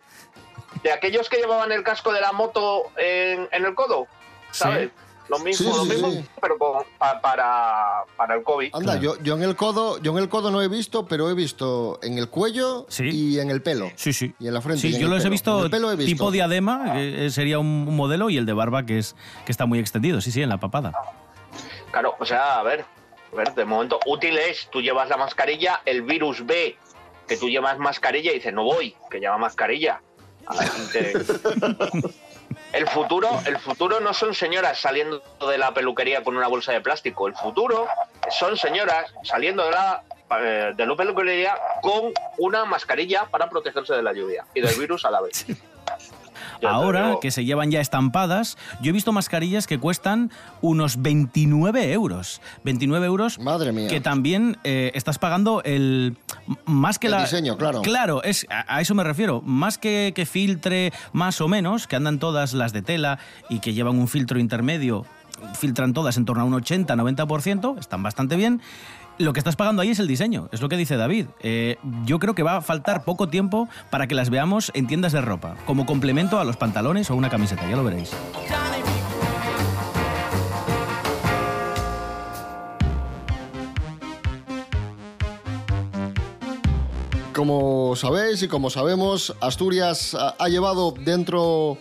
de 0.84 0.92
aquellos 0.92 1.30
que 1.30 1.38
llevaban 1.38 1.72
el 1.72 1.84
casco 1.84 2.12
de 2.12 2.20
la 2.20 2.32
moto 2.34 2.84
en, 2.98 3.48
en 3.52 3.66
el 3.66 3.74
codo, 3.76 4.08
¿sabes? 4.52 4.90
Lo 5.30 5.38
mismo, 5.40 5.72
Sí, 5.72 5.78
lo 5.78 5.84
sí, 5.86 5.90
mismo, 5.92 6.10
sí. 6.12 6.26
pero 6.42 6.58
con- 6.58 6.84
pa- 6.98 7.22
para, 7.22 8.04
para 8.18 8.34
el 8.36 8.44
COVID. 8.44 8.72
Anda, 8.74 9.00
Claro. 9.00 9.02
yo, 9.18 9.24
yo 9.24 9.36
en 9.38 9.44
el 9.44 9.56
codo, 9.56 10.00
yo 10.02 10.12
en 10.12 10.18
el 10.18 10.28
codo 10.28 10.50
no 10.52 10.62
he 10.62 10.68
visto, 10.68 11.06
pero 11.06 11.30
he 11.30 11.34
visto 11.36 12.00
en 12.02 12.18
el 12.18 12.30
cuello 12.30 12.88
Sí. 12.90 13.04
y 13.10 13.40
en 13.40 13.52
el 13.52 13.62
pelo. 13.62 13.92
Sí, 13.96 14.12
sí. 14.12 14.34
Y 14.40 14.48
en 14.48 14.54
la 14.56 14.62
frente. 14.62 14.82
Sí, 14.82 14.98
yo 15.00 15.08
los 15.08 15.24
he 15.24 15.30
visto, 15.30 15.64
el 15.66 15.70
pelo 15.70 15.92
he 15.92 15.96
visto. 15.96 16.10
tipo 16.12 16.32
diadema, 16.32 16.94
que 16.94 17.28
eh, 17.28 17.30
sería 17.30 17.60
un, 17.60 17.86
un 17.88 17.96
modelo, 17.96 18.30
y 18.32 18.38
el 18.38 18.46
de 18.48 18.54
barba, 18.54 18.86
que, 18.86 18.98
es, 18.98 19.16
que 19.46 19.52
está 19.52 19.66
muy 19.68 19.78
extendido, 19.80 20.20
sí, 20.20 20.32
sí, 20.32 20.42
en 20.42 20.50
la 20.50 20.58
papada. 20.58 20.94
Claro, 21.92 22.16
o 22.20 22.26
sea, 22.26 22.58
a 22.60 22.64
ver, 22.64 22.84
a 23.32 23.36
ver, 23.36 23.54
de 23.54 23.66
momento 23.66 24.00
útil 24.06 24.38
es, 24.38 24.70
tú 24.72 24.82
llevas 24.82 25.10
la 25.10 25.18
mascarilla, 25.18 25.82
el 25.86 26.02
virus 26.02 26.46
ve 26.46 26.78
que 27.28 27.38
tú 27.38 27.48
llevas 27.50 27.78
mascarilla 27.78 28.32
y 28.32 28.36
dice, 28.36 28.52
no 28.52 28.64
voy, 28.64 28.96
que 29.10 29.20
lleva 29.20 29.38
mascarilla. 29.38 30.02
A 30.48 30.56
ver, 30.56 30.70
te- 30.92 31.14
El 32.74 32.88
futuro, 32.88 33.30
el 33.48 33.58
futuro 33.58 34.00
no 34.00 34.14
son 34.14 34.36
señoras 34.36 34.80
saliendo 34.80 35.24
de 35.48 35.58
la 35.58 35.74
peluquería 35.74 36.24
con 36.24 36.38
una 36.38 36.48
bolsa 36.48 36.72
de 36.72 36.82
plástico. 36.82 37.28
El 37.28 37.34
futuro 37.36 37.88
son 38.30 38.58
señoras 38.58 39.12
saliendo 39.24 39.66
de 39.66 39.72
la, 39.72 40.04
eh, 40.40 40.74
de 40.76 40.86
la 40.86 40.96
peluquería 40.96 41.58
con 41.82 42.12
una 42.38 42.66
mascarilla 42.66 43.26
para 43.26 43.50
protegerse 43.50 43.94
de 43.96 44.04
la 44.04 44.14
lluvia 44.14 44.46
y 44.54 44.62
del 44.62 44.76
virus 44.80 45.04
a 45.06 45.10
la 45.12 45.22
vez. 45.22 45.46
Ya 46.62 46.70
Ahora 46.70 47.16
que 47.22 47.32
se 47.32 47.46
llevan 47.46 47.72
ya 47.72 47.82
estampadas, 47.82 48.58
yo 48.82 48.90
he 48.90 48.94
visto 48.94 49.12
mascarillas 49.12 49.68
que 49.68 49.80
cuestan 49.80 50.32
unos 50.62 51.02
29 51.02 51.92
euros. 51.94 52.42
29 52.64 53.06
euros 53.06 53.40
Madre 53.40 53.72
mía. 53.72 53.88
que 53.88 54.02
también 54.02 54.58
eh, 54.64 54.92
estás 54.94 55.20
pagando 55.20 55.62
el... 55.64 56.18
Más 56.66 57.00
que 57.00 57.08
El 57.08 57.12
la... 57.12 57.22
diseño, 57.22 57.58
claro. 57.58 57.82
Claro, 57.82 58.24
es, 58.24 58.46
a, 58.50 58.76
a 58.76 58.82
eso 58.82 58.96
me 58.96 59.04
refiero. 59.04 59.42
Más 59.42 59.78
que, 59.78 60.14
que 60.16 60.26
filtre 60.26 60.92
más 61.14 61.42
o 61.42 61.48
menos, 61.48 61.88
que 61.88 61.96
andan 61.96 62.20
todas 62.20 62.54
las 62.54 62.74
de 62.74 62.82
tela 62.82 63.20
y 63.50 63.60
que 63.60 63.74
llevan 63.74 63.98
un 64.00 64.08
filtro 64.08 64.40
intermedio, 64.40 65.06
filtran 65.56 65.94
todas 65.94 66.18
en 66.18 66.26
torno 66.26 66.44
a 66.44 66.46
un 66.46 66.54
80-90%, 66.54 67.80
están 67.80 68.04
bastante 68.04 68.36
bien. 68.36 68.62
Lo 69.20 69.34
que 69.34 69.42
estás 69.42 69.58
pagando 69.58 69.82
ahí 69.82 69.90
es 69.90 70.00
el 70.00 70.08
diseño, 70.08 70.48
es 70.54 70.62
lo 70.62 70.70
que 70.70 70.78
dice 70.78 70.96
David. 70.96 71.26
Eh, 71.42 71.76
yo 72.06 72.20
creo 72.20 72.36
que 72.36 72.42
va 72.42 72.56
a 72.56 72.62
faltar 72.62 73.04
poco 73.04 73.28
tiempo 73.28 73.68
para 73.90 74.08
que 74.08 74.16
las 74.16 74.30
veamos 74.30 74.72
en 74.74 74.88
tiendas 74.88 75.12
de 75.12 75.20
ropa, 75.20 75.58
como 75.66 75.86
complemento 75.86 76.40
a 76.40 76.46
los 76.46 76.56
pantalones 76.56 77.12
o 77.12 77.16
una 77.18 77.30
camiseta, 77.30 77.70
ya 77.70 77.76
lo 77.76 77.84
veréis. 77.84 78.12
Como 87.34 87.98
sabéis 87.98 88.42
y 88.44 88.48
como 88.48 88.70
sabemos, 88.70 89.36
Asturias 89.42 90.16
ha, 90.16 90.36
ha 90.40 90.48
llevado 90.48 90.94
dentro, 90.98 91.78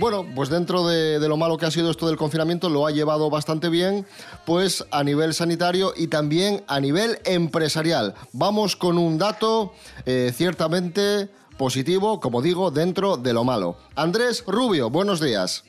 bueno, 0.00 0.26
pues 0.34 0.48
dentro 0.48 0.88
de, 0.88 1.20
lo 1.28 1.36
malo 1.36 1.58
que 1.58 1.66
ha 1.66 1.70
sido 1.70 1.90
esto 1.90 2.06
del 2.06 2.16
confinamiento, 2.16 2.70
lo 2.70 2.86
ha 2.86 2.90
llevado 2.90 3.28
bastante 3.28 3.68
bien, 3.68 4.06
pues 4.46 4.86
a 4.90 5.04
nivel 5.04 5.34
sanitario 5.34 5.92
y 5.94 6.06
también 6.06 6.64
a 6.68 6.80
nivel 6.80 7.18
empresarial. 7.26 8.14
Vamos 8.32 8.76
con 8.76 8.96
un 8.96 9.18
dato 9.18 9.74
eh, 10.06 10.32
ciertamente 10.34 11.28
positivo, 11.58 12.18
como 12.18 12.40
digo, 12.40 12.70
dentro 12.70 13.18
de 13.18 13.34
lo 13.34 13.44
malo. 13.44 13.76
Andrés 13.94 14.42
Rubio, 14.46 14.88
buenos 14.88 15.20
días. 15.20 15.64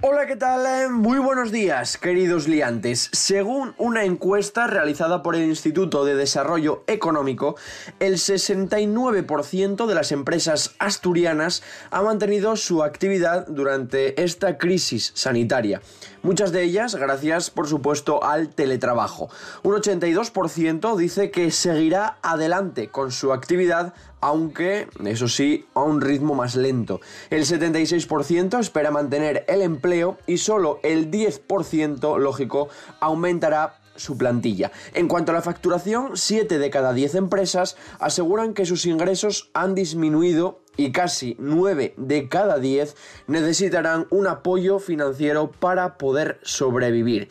Hola, 0.00 0.26
¿qué 0.26 0.36
tal? 0.36 0.90
Muy 0.90 1.18
buenos 1.18 1.50
días, 1.50 1.98
queridos 1.98 2.46
liantes. 2.46 3.10
Según 3.12 3.74
una 3.78 4.04
encuesta 4.04 4.68
realizada 4.68 5.24
por 5.24 5.34
el 5.34 5.42
Instituto 5.42 6.04
de 6.04 6.14
Desarrollo 6.14 6.84
Económico, 6.86 7.56
el 7.98 8.14
69% 8.14 9.86
de 9.86 9.94
las 9.96 10.12
empresas 10.12 10.76
asturianas 10.78 11.64
ha 11.90 12.00
mantenido 12.02 12.54
su 12.54 12.84
actividad 12.84 13.48
durante 13.48 14.22
esta 14.22 14.56
crisis 14.56 15.10
sanitaria. 15.16 15.82
Muchas 16.22 16.52
de 16.52 16.62
ellas 16.62 16.94
gracias, 16.94 17.50
por 17.50 17.68
supuesto, 17.68 18.24
al 18.24 18.48
teletrabajo. 18.48 19.28
Un 19.62 19.74
82% 19.74 20.96
dice 20.96 21.30
que 21.30 21.50
seguirá 21.50 22.18
adelante 22.22 22.88
con 22.88 23.12
su 23.12 23.32
actividad 23.32 23.94
aunque, 24.20 24.88
eso 25.04 25.28
sí, 25.28 25.66
a 25.74 25.82
un 25.82 26.00
ritmo 26.00 26.34
más 26.34 26.56
lento. 26.56 27.00
El 27.30 27.44
76% 27.44 28.58
espera 28.58 28.90
mantener 28.90 29.44
el 29.48 29.62
empleo 29.62 30.18
y 30.26 30.38
solo 30.38 30.80
el 30.82 31.10
10%, 31.10 32.18
lógico, 32.18 32.68
aumentará 33.00 33.77
su 33.98 34.16
plantilla. 34.16 34.72
En 34.94 35.08
cuanto 35.08 35.32
a 35.32 35.34
la 35.34 35.42
facturación, 35.42 36.16
7 36.16 36.58
de 36.58 36.70
cada 36.70 36.92
10 36.94 37.16
empresas 37.16 37.76
aseguran 38.00 38.54
que 38.54 38.64
sus 38.64 38.86
ingresos 38.86 39.50
han 39.52 39.74
disminuido 39.74 40.60
y 40.76 40.92
casi 40.92 41.36
9 41.38 41.94
de 41.98 42.28
cada 42.28 42.58
10 42.58 42.96
necesitarán 43.26 44.06
un 44.10 44.26
apoyo 44.26 44.78
financiero 44.78 45.50
para 45.50 45.98
poder 45.98 46.38
sobrevivir. 46.42 47.28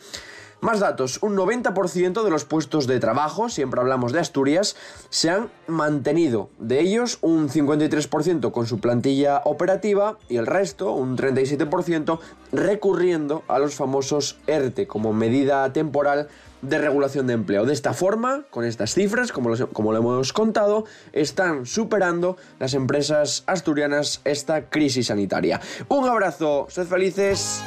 Más 0.60 0.80
datos, 0.80 1.22
un 1.22 1.36
90% 1.36 2.24
de 2.24 2.30
los 2.30 2.44
puestos 2.44 2.88
de 2.88 2.98
trabajo, 2.98 3.48
siempre 3.48 3.80
hablamos 3.80 4.10
de 4.10 4.18
Asturias, 4.18 4.74
se 5.08 5.30
han 5.30 5.50
mantenido. 5.68 6.50
De 6.58 6.80
ellos, 6.80 7.18
un 7.20 7.48
53% 7.48 8.50
con 8.50 8.66
su 8.66 8.80
plantilla 8.80 9.40
operativa 9.44 10.18
y 10.28 10.36
el 10.36 10.48
resto, 10.48 10.90
un 10.90 11.16
37%, 11.16 12.18
recurriendo 12.50 13.44
a 13.46 13.60
los 13.60 13.76
famosos 13.76 14.40
ERTE 14.48 14.88
como 14.88 15.12
medida 15.12 15.72
temporal 15.72 16.26
de 16.62 16.78
regulación 16.78 17.26
de 17.26 17.34
empleo. 17.34 17.64
De 17.66 17.72
esta 17.72 17.92
forma, 17.94 18.44
con 18.50 18.64
estas 18.64 18.94
cifras, 18.94 19.32
como, 19.32 19.48
los- 19.48 19.66
como 19.72 19.92
lo 19.92 19.98
hemos 19.98 20.32
contado, 20.32 20.84
están 21.12 21.66
superando 21.66 22.36
las 22.58 22.74
empresas 22.74 23.44
asturianas 23.46 24.20
esta 24.24 24.68
crisis 24.68 25.06
sanitaria. 25.08 25.60
Un 25.88 26.08
abrazo, 26.08 26.66
sed 26.70 26.86
felices. 26.86 27.62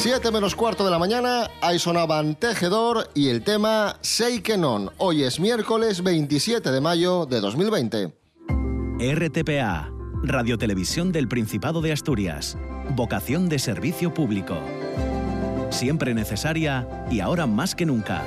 7 0.00 0.30
menos 0.32 0.54
cuarto 0.54 0.82
de 0.82 0.90
la 0.90 0.98
mañana, 0.98 1.50
ahí 1.60 1.78
sonaban 1.78 2.34
Tejedor 2.34 3.10
y 3.14 3.28
el 3.28 3.44
tema 3.44 3.98
Sei 4.00 4.40
que 4.40 4.56
non. 4.56 4.88
Hoy 4.96 5.24
es 5.24 5.38
miércoles 5.38 6.02
27 6.02 6.70
de 6.70 6.80
mayo 6.80 7.26
de 7.26 7.38
2020. 7.42 8.10
RTPA, 8.98 9.92
Radiotelevisión 10.22 11.12
del 11.12 11.28
Principado 11.28 11.82
de 11.82 11.92
Asturias. 11.92 12.56
Vocación 12.96 13.50
de 13.50 13.58
servicio 13.58 14.14
público. 14.14 14.56
Siempre 15.68 16.14
necesaria 16.14 16.88
y 17.10 17.20
ahora 17.20 17.46
más 17.46 17.74
que 17.74 17.84
nunca. 17.84 18.22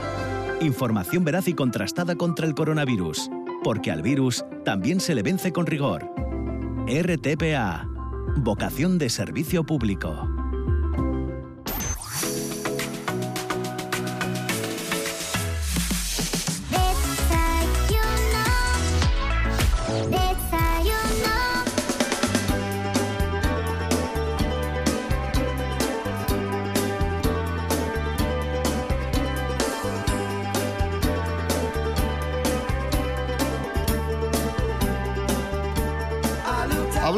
Información 0.61 1.25
veraz 1.25 1.47
y 1.47 1.55
contrastada 1.55 2.15
contra 2.15 2.45
el 2.45 2.53
coronavirus. 2.53 3.31
Porque 3.63 3.89
al 3.89 4.03
virus 4.03 4.45
también 4.63 4.99
se 4.99 5.15
le 5.15 5.23
vence 5.23 5.51
con 5.51 5.65
rigor. 5.65 6.07
RTPA. 6.85 7.87
Vocación 8.37 8.99
de 8.99 9.09
servicio 9.09 9.63
público. 9.63 10.42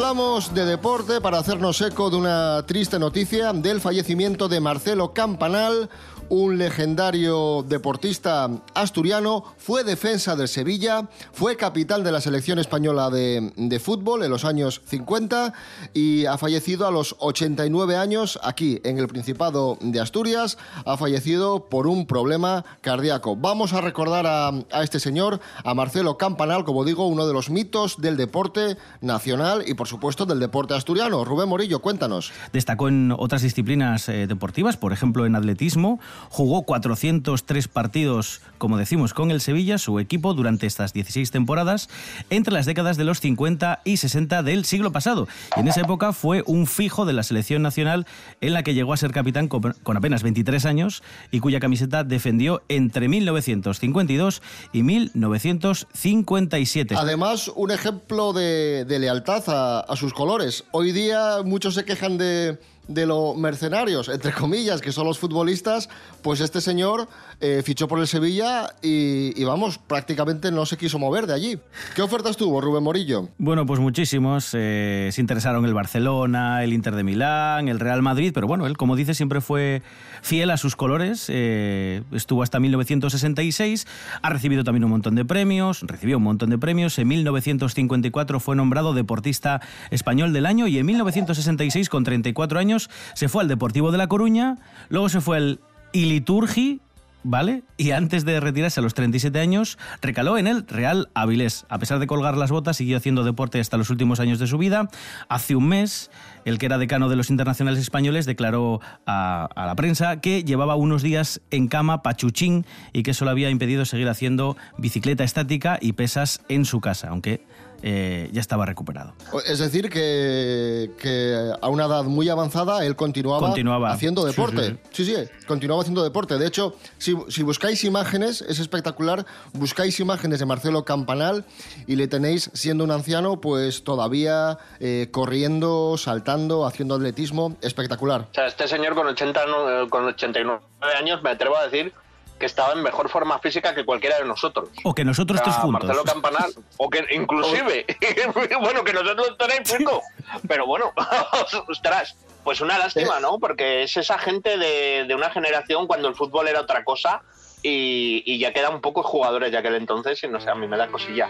Hablamos 0.05 0.53
de 0.53 0.65
deporte 0.65 1.19
para 1.19 1.39
hacernos 1.39 1.81
eco 1.81 2.11
de 2.11 2.17
una 2.17 2.63
triste 2.67 2.99
noticia 2.99 3.53
del 3.53 3.81
fallecimiento 3.81 4.47
de 4.47 4.59
Marcelo 4.59 5.13
Campanal, 5.13 5.89
un 6.29 6.57
legendario 6.57 7.63
deportista 7.67 8.49
asturiano, 8.73 9.43
fue 9.57 9.83
defensa 9.83 10.35
del 10.35 10.47
Sevilla, 10.47 11.07
fue 11.33 11.55
capitán 11.55 12.03
de 12.03 12.11
la 12.11 12.21
selección 12.21 12.59
española 12.59 13.09
de, 13.09 13.51
de 13.55 13.79
fútbol 13.79 14.23
en 14.23 14.31
los 14.31 14.45
años 14.45 14.81
50 14.85 15.53
y 15.93 16.25
ha 16.25 16.37
fallecido 16.37 16.87
a 16.87 16.91
los 16.91 17.15
89 17.19 17.95
años 17.95 18.39
aquí 18.43 18.81
en 18.83 18.97
el 18.97 19.07
Principado 19.07 19.77
de 19.81 19.99
Asturias, 19.99 20.57
ha 20.85 20.97
fallecido 20.97 21.69
por 21.69 21.87
un 21.87 22.05
problema 22.05 22.65
cardíaco. 22.81 23.35
Vamos 23.35 23.73
a 23.73 23.81
recordar 23.81 24.25
a, 24.27 24.49
a 24.71 24.83
este 24.83 24.99
señor, 24.99 25.39
a 25.63 25.73
Marcelo 25.73 26.17
Campanal, 26.17 26.63
como 26.63 26.85
digo, 26.85 27.07
uno 27.07 27.27
de 27.27 27.33
los 27.33 27.49
mitos 27.49 27.97
del 28.01 28.17
deporte 28.17 28.77
nacional 29.01 29.63
y 29.67 29.73
por 29.73 29.87
supuesto 29.87 30.25
del 30.25 30.39
deporte 30.39 30.73
asturiano. 30.73 31.23
Rubén 31.25 31.49
Morillo, 31.49 31.79
cuéntanos. 31.79 32.31
Destacó 32.53 32.87
en 32.87 33.11
otras 33.11 33.41
disciplinas 33.41 34.09
eh, 34.09 34.27
deportivas, 34.27 34.77
por 34.77 34.93
ejemplo 34.93 35.25
en 35.25 35.35
atletismo. 35.35 35.99
Jugó 36.29 36.63
403 36.63 37.67
partidos, 37.67 38.41
como 38.57 38.77
decimos, 38.77 39.13
con 39.13 39.31
el 39.31 39.41
Sevilla, 39.41 39.77
su 39.77 39.99
equipo, 39.99 40.33
durante 40.33 40.67
estas 40.67 40.93
16 40.93 41.31
temporadas, 41.31 41.89
entre 42.29 42.53
las 42.53 42.65
décadas 42.65 42.95
de 42.97 43.03
los 43.03 43.19
50 43.19 43.81
y 43.83 43.97
60 43.97 44.43
del 44.43 44.63
siglo 44.65 44.91
pasado. 44.91 45.27
Y 45.55 45.61
en 45.61 45.67
esa 45.67 45.81
época 45.81 46.13
fue 46.13 46.43
un 46.45 46.67
fijo 46.67 47.05
de 47.05 47.13
la 47.13 47.23
selección 47.23 47.61
nacional 47.61 48.05
en 48.41 48.53
la 48.53 48.63
que 48.63 48.73
llegó 48.73 48.93
a 48.93 48.97
ser 48.97 49.11
capitán 49.11 49.47
con, 49.47 49.75
apenas 49.95 50.23
23 50.23 50.65
años 50.65 51.03
y 51.31 51.39
cuya 51.39 51.59
camiseta 51.59 52.03
defendió 52.03 52.63
entre 52.69 53.07
1952 53.07 54.41
y 54.73 54.81
1957. 54.83 56.95
Además, 56.97 57.51
un 57.55 57.71
ejemplo 57.71 58.33
de, 58.33 58.85
lealtad 58.87 59.83
a 59.87 59.95
sus 59.95 60.13
colores. 60.13 60.65
Hoy 60.71 60.91
día 60.91 61.37
muchos 61.43 61.75
se 61.75 61.85
quejan 61.85 62.17
de, 62.17 62.59
de 62.87 63.05
los 63.05 63.35
mercenarios, 63.35 64.09
entre 64.09 64.31
comillas, 64.33 64.81
que 64.81 64.91
son 64.91 65.05
los 65.07 65.19
futbolistas, 65.19 65.89
pues 66.21 66.39
este 66.41 66.61
señor 66.61 67.07
eh, 67.41 67.61
fichó 67.63 67.87
por 67.87 67.99
el 67.99 68.07
Sevilla 68.07 68.73
y, 68.81 69.39
y 69.39 69.43
vamos, 69.43 69.77
prácticamente 69.77 70.51
no 70.51 70.65
se 70.65 70.77
quiso 70.77 70.99
mover 70.99 71.27
de 71.27 71.33
allí. 71.33 71.59
¿Qué 71.95 72.01
ofertas 72.01 72.37
tuvo 72.37 72.61
Rubén 72.61 72.83
Morillo? 72.83 73.29
Bueno, 73.37 73.65
pues 73.65 73.79
muchísimos. 73.79 74.51
eh, 74.53 75.09
se 75.11 75.21
interesaron 75.21 75.65
el 75.65 75.73
Barcelona, 75.73 76.63
el 76.63 76.73
Inter 76.73 76.95
de 76.95 77.03
Milán, 77.03 77.67
el 77.67 77.79
Real 77.79 78.01
Madrid, 78.01 78.31
pero 78.33 78.47
bueno, 78.47 78.65
él, 78.67 78.77
como 78.77 78.95
dice, 78.95 79.13
siempre 79.13 79.41
fue 79.41 79.81
fiel 80.21 80.51
a 80.51 80.57
sus 80.57 80.75
colores. 80.75 81.25
eh, 81.29 82.03
estuvo 82.11 82.43
hasta 82.43 82.59
1966, 82.59 83.87
ha 84.21 84.29
recibido 84.29 84.63
también 84.63 84.83
un 84.83 84.91
montón 84.91 85.15
de 85.15 85.25
premios, 85.25 85.81
recibió 85.81 86.17
un 86.17 86.23
montón 86.23 86.49
de 86.49 86.57
premios. 86.57 86.97
En 86.99 87.07
1954 87.07 88.39
fue 88.39 88.55
nombrado 88.55 88.93
deportista 88.93 89.61
español 89.91 90.33
del 90.33 90.45
año 90.45 90.67
y 90.67 90.77
en 90.77 90.85
1966, 90.85 91.89
con 91.89 92.03
34 92.03 92.59
años, 92.59 92.74
se 93.13 93.29
fue 93.29 93.43
al 93.43 93.47
Deportivo 93.47 93.91
de 93.91 93.97
La 93.97 94.07
Coruña, 94.07 94.57
luego 94.89 95.09
se 95.09 95.21
fue 95.21 95.37
al 95.37 95.59
Iliturgi, 95.93 96.81
¿vale? 97.25 97.63
Y 97.75 97.91
antes 97.91 98.23
de 98.23 98.39
retirarse 98.39 98.79
a 98.79 98.83
los 98.83 98.93
37 98.93 99.39
años, 99.39 99.77
recaló 100.01 100.37
en 100.37 100.47
el 100.47 100.65
Real 100.67 101.09
Avilés. 101.13 101.65
A 101.69 101.79
pesar 101.79 101.99
de 101.99 102.07
colgar 102.07 102.37
las 102.37 102.51
botas, 102.51 102.77
siguió 102.77 102.97
haciendo 102.97 103.23
deporte 103.23 103.59
hasta 103.59 103.77
los 103.77 103.89
últimos 103.89 104.19
años 104.19 104.39
de 104.39 104.47
su 104.47 104.57
vida. 104.57 104.89
Hace 105.27 105.55
un 105.55 105.67
mes, 105.67 106.11
el 106.45 106.59
que 106.59 106.67
era 106.67 106.77
decano 106.77 107.09
de 107.09 107.15
los 107.15 107.29
internacionales 107.29 107.79
españoles 107.79 108.25
declaró 108.25 108.79
a, 109.05 109.49
a 109.55 109.65
la 109.65 109.75
prensa 109.75 110.21
que 110.21 110.43
llevaba 110.43 110.75
unos 110.75 111.01
días 111.01 111.41
en 111.49 111.67
cama 111.67 112.03
pachuchín 112.03 112.65
y 112.93 113.03
que 113.03 113.11
eso 113.11 113.25
le 113.25 113.31
había 113.31 113.49
impedido 113.49 113.85
seguir 113.85 114.07
haciendo 114.07 114.55
bicicleta 114.77 115.23
estática 115.23 115.79
y 115.81 115.93
pesas 115.93 116.41
en 116.47 116.63
su 116.63 116.79
casa, 116.79 117.09
aunque 117.09 117.43
eh, 117.81 118.29
ya 118.31 118.41
estaba 118.41 118.65
recuperado. 118.65 119.13
Es 119.45 119.59
decir, 119.59 119.89
que, 119.89 120.91
que 120.97 121.51
a 121.61 121.67
una 121.69 121.85
edad 121.85 122.03
muy 122.03 122.29
avanzada 122.29 122.85
él 122.85 122.95
continuaba, 122.95 123.39
Continuaba. 123.47 123.91
haciendo 123.91 124.21
Sí, 124.23 124.27
deporte. 124.27 124.77
Sí 124.91 125.05
sí. 125.05 125.15
continuaba 125.47 125.81
haciendo 125.81 126.03
deporte. 126.03 126.37
De 126.37 126.47
hecho, 126.47 126.75
si, 126.97 127.15
si 127.29 127.43
buscáis 127.43 127.83
imágenes, 127.83 128.41
es 128.41 128.59
espectacular, 128.59 129.25
buscáis 129.53 129.99
imágenes 129.99 130.39
de 130.39 130.45
Marcelo 130.45 130.85
Campanal 130.85 131.45
y 131.87 131.95
le 131.95 132.07
tenéis 132.07 132.49
siendo 132.53 132.83
un 132.83 132.91
anciano, 132.91 133.41
pues 133.41 133.83
todavía 133.83 134.57
eh, 134.79 135.09
corriendo, 135.11 135.97
saltando, 135.97 136.65
haciendo 136.65 136.95
atletismo, 136.95 137.55
espectacular. 137.61 138.21
O 138.31 138.33
sea, 138.33 138.47
este 138.47 138.67
señor 138.67 138.95
con, 138.95 139.07
80, 139.07 139.45
no- 139.45 139.89
con 139.89 140.05
89 140.05 140.61
años 140.99 141.21
me 141.23 141.29
atrevo 141.31 141.57
a 141.57 141.65
decir 141.67 141.93
que 142.39 142.45
estaba 142.45 142.73
en 142.73 142.83
mejor 142.83 143.09
forma 143.09 143.39
física 143.39 143.73
que 143.73 143.85
cualquiera 143.85 144.17
de 144.17 144.25
nosotros. 144.25 144.69
O 144.83 144.93
que 144.93 145.05
nosotros 145.05 145.39
O 145.39 145.43
sea, 145.43 145.53
tres 145.53 145.61
juntos. 145.61 145.83
Marcelo 145.85 146.03
Campanal, 146.03 146.53
o 146.77 146.89
que 146.89 147.05
inclusive, 147.11 147.85
bueno, 148.61 148.83
que 148.83 148.93
nosotros 148.93 149.37
tenéis 149.37 149.61
cinco, 149.63 150.01
pero 150.47 150.65
bueno, 150.65 150.91
ostras, 151.69 152.17
pues 152.43 152.61
una 152.61 152.77
lástima, 152.77 153.19
¿no? 153.19 153.39
Porque 153.39 153.83
es 153.83 153.95
esa 153.97 154.17
gente 154.17 154.57
de, 154.57 155.05
de 155.07 155.15
una 155.15 155.29
generación 155.29 155.87
cuando 155.87 156.07
el 156.07 156.15
fútbol 156.15 156.47
era 156.47 156.61
otra 156.61 156.83
cosa 156.83 157.21
y, 157.63 158.21
y 158.25 158.37
ya 158.37 158.53
quedan 158.53 158.81
pocos 158.81 159.05
jugadores 159.05 159.51
de 159.51 159.57
aquel 159.57 159.75
entonces 159.75 160.21
y 160.23 160.27
no 160.27 160.39
sé, 160.39 160.49
a 160.49 160.55
mí 160.55 160.67
me 160.67 160.77
da 160.77 160.87
cosilla. 160.87 161.29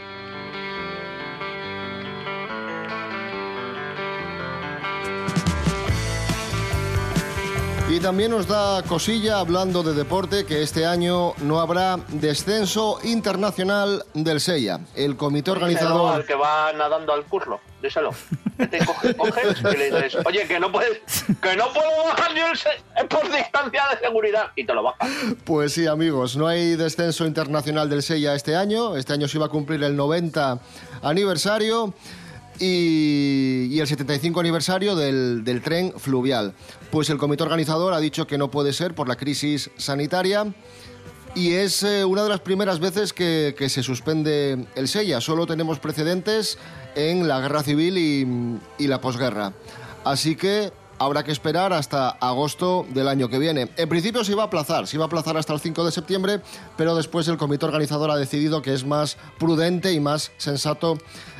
Y 7.96 8.00
también 8.02 8.32
nos 8.32 8.46
da 8.46 8.84
cosilla 8.84 9.40
hablando 9.40 9.82
de 9.82 9.94
deporte 9.94 10.46
que 10.46 10.62
este 10.62 10.86
año 10.86 11.32
no 11.38 11.62
habrá 11.62 11.96
descenso 12.10 13.00
internacional 13.04 14.04
del 14.14 14.42
SEIA. 14.42 14.82
El 14.96 15.16
comité 15.16 15.52
organizador... 15.52 16.16
al 16.16 16.26
que 16.26 16.36
va 16.36 16.74
nadando 16.74 17.14
al 17.14 17.24
curlo, 17.24 17.62
díselo. 17.82 18.10
Que 18.58 18.68
te 18.68 18.86
coge, 18.86 19.16
coges 19.16 19.60
y 19.62 19.78
le 19.78 19.86
dices, 19.92 20.18
oye, 20.26 20.46
que 20.46 20.60
no 20.60 20.74
puedes, 20.74 21.00
que 21.42 21.56
no 21.56 21.72
puedo 21.72 21.88
bajar 22.10 22.36
yo 22.36 22.48
el 22.52 22.58
se- 22.58 22.70
es 22.98 23.04
por 23.10 23.32
distancia 23.32 23.84
de 23.92 24.06
seguridad 24.06 24.48
y 24.58 24.66
te 24.66 24.74
lo 24.74 24.84
baja. 24.84 24.98
Pues 25.46 25.72
sí, 25.74 25.88
amigos, 25.88 26.36
no 26.36 26.48
hay 26.48 26.76
descenso 26.76 27.26
internacional 27.26 27.90
del 27.90 28.04
SEIA 28.04 28.36
este 28.36 28.58
año. 28.58 28.98
Este 28.98 29.14
año 29.14 29.30
se 29.30 29.38
iba 29.38 29.46
a 29.46 29.50
cumplir 29.50 29.82
el 29.86 29.96
90 29.96 30.60
aniversario 31.02 31.94
y, 32.60 33.68
y 33.72 33.80
el 33.80 33.88
75 33.88 34.40
aniversario 34.40 34.96
del, 34.96 35.44
del 35.44 35.62
tren 35.62 35.94
fluvial. 35.98 36.54
Pues 36.92 37.10
el 37.10 37.18
comité 37.18 37.44
organizador 37.44 37.94
ha 37.94 38.00
dicho 38.00 38.28
que 38.28 38.38
no 38.38 38.52
puede 38.52 38.74
ser 38.74 38.96
por 38.96 39.08
la 39.08 39.16
crisis 39.16 39.70
sanitaria. 39.78 40.54
Y 41.36 41.52
es 41.52 41.84
eh, 41.84 42.06
una 42.06 42.24
de 42.24 42.30
las 42.30 42.40
primeras 42.40 42.80
veces 42.80 43.12
que, 43.12 43.56
que 43.58 43.68
se 43.68 43.84
suspende 43.84 44.68
el 44.76 44.88
SEIA. 44.88 45.20
Solo 45.20 45.46
tenemos 45.46 45.80
precedentes 45.80 46.58
en 46.96 47.28
la 47.28 47.42
guerra 47.42 47.62
civil 47.62 47.98
y, 47.98 48.58
y 48.82 48.88
la 48.88 49.02
posguerra. 49.02 49.52
Así 50.06 50.38
que 50.38 50.72
habrá 50.98 51.24
que 51.24 51.32
esperar 51.32 51.74
hasta 51.74 52.10
agosto 52.10 52.86
del 52.90 53.08
año 53.08 53.28
que 53.28 53.40
viene. 53.40 53.70
En 53.76 53.90
principio 53.90 54.24
se 54.24 54.32
iba 54.32 54.44
a 54.44 54.46
aplazar, 54.46 54.88
se 54.88 54.96
iba 54.96 55.06
a 55.06 55.08
aplazar 55.08 55.36
hasta 55.38 55.54
el 55.54 55.60
5 55.60 55.84
de 55.84 55.92
septiembre, 55.92 56.42
pero 56.78 56.96
después 56.96 57.28
el 57.28 57.38
comité 57.38 57.66
organizador 57.66 58.12
ha 58.12 58.16
decidido 58.16 58.62
que 58.62 58.74
es 58.74 58.86
más 58.86 59.18
prudente 59.38 59.92
y 59.92 60.00
más 60.00 60.32
sensato 60.38 60.98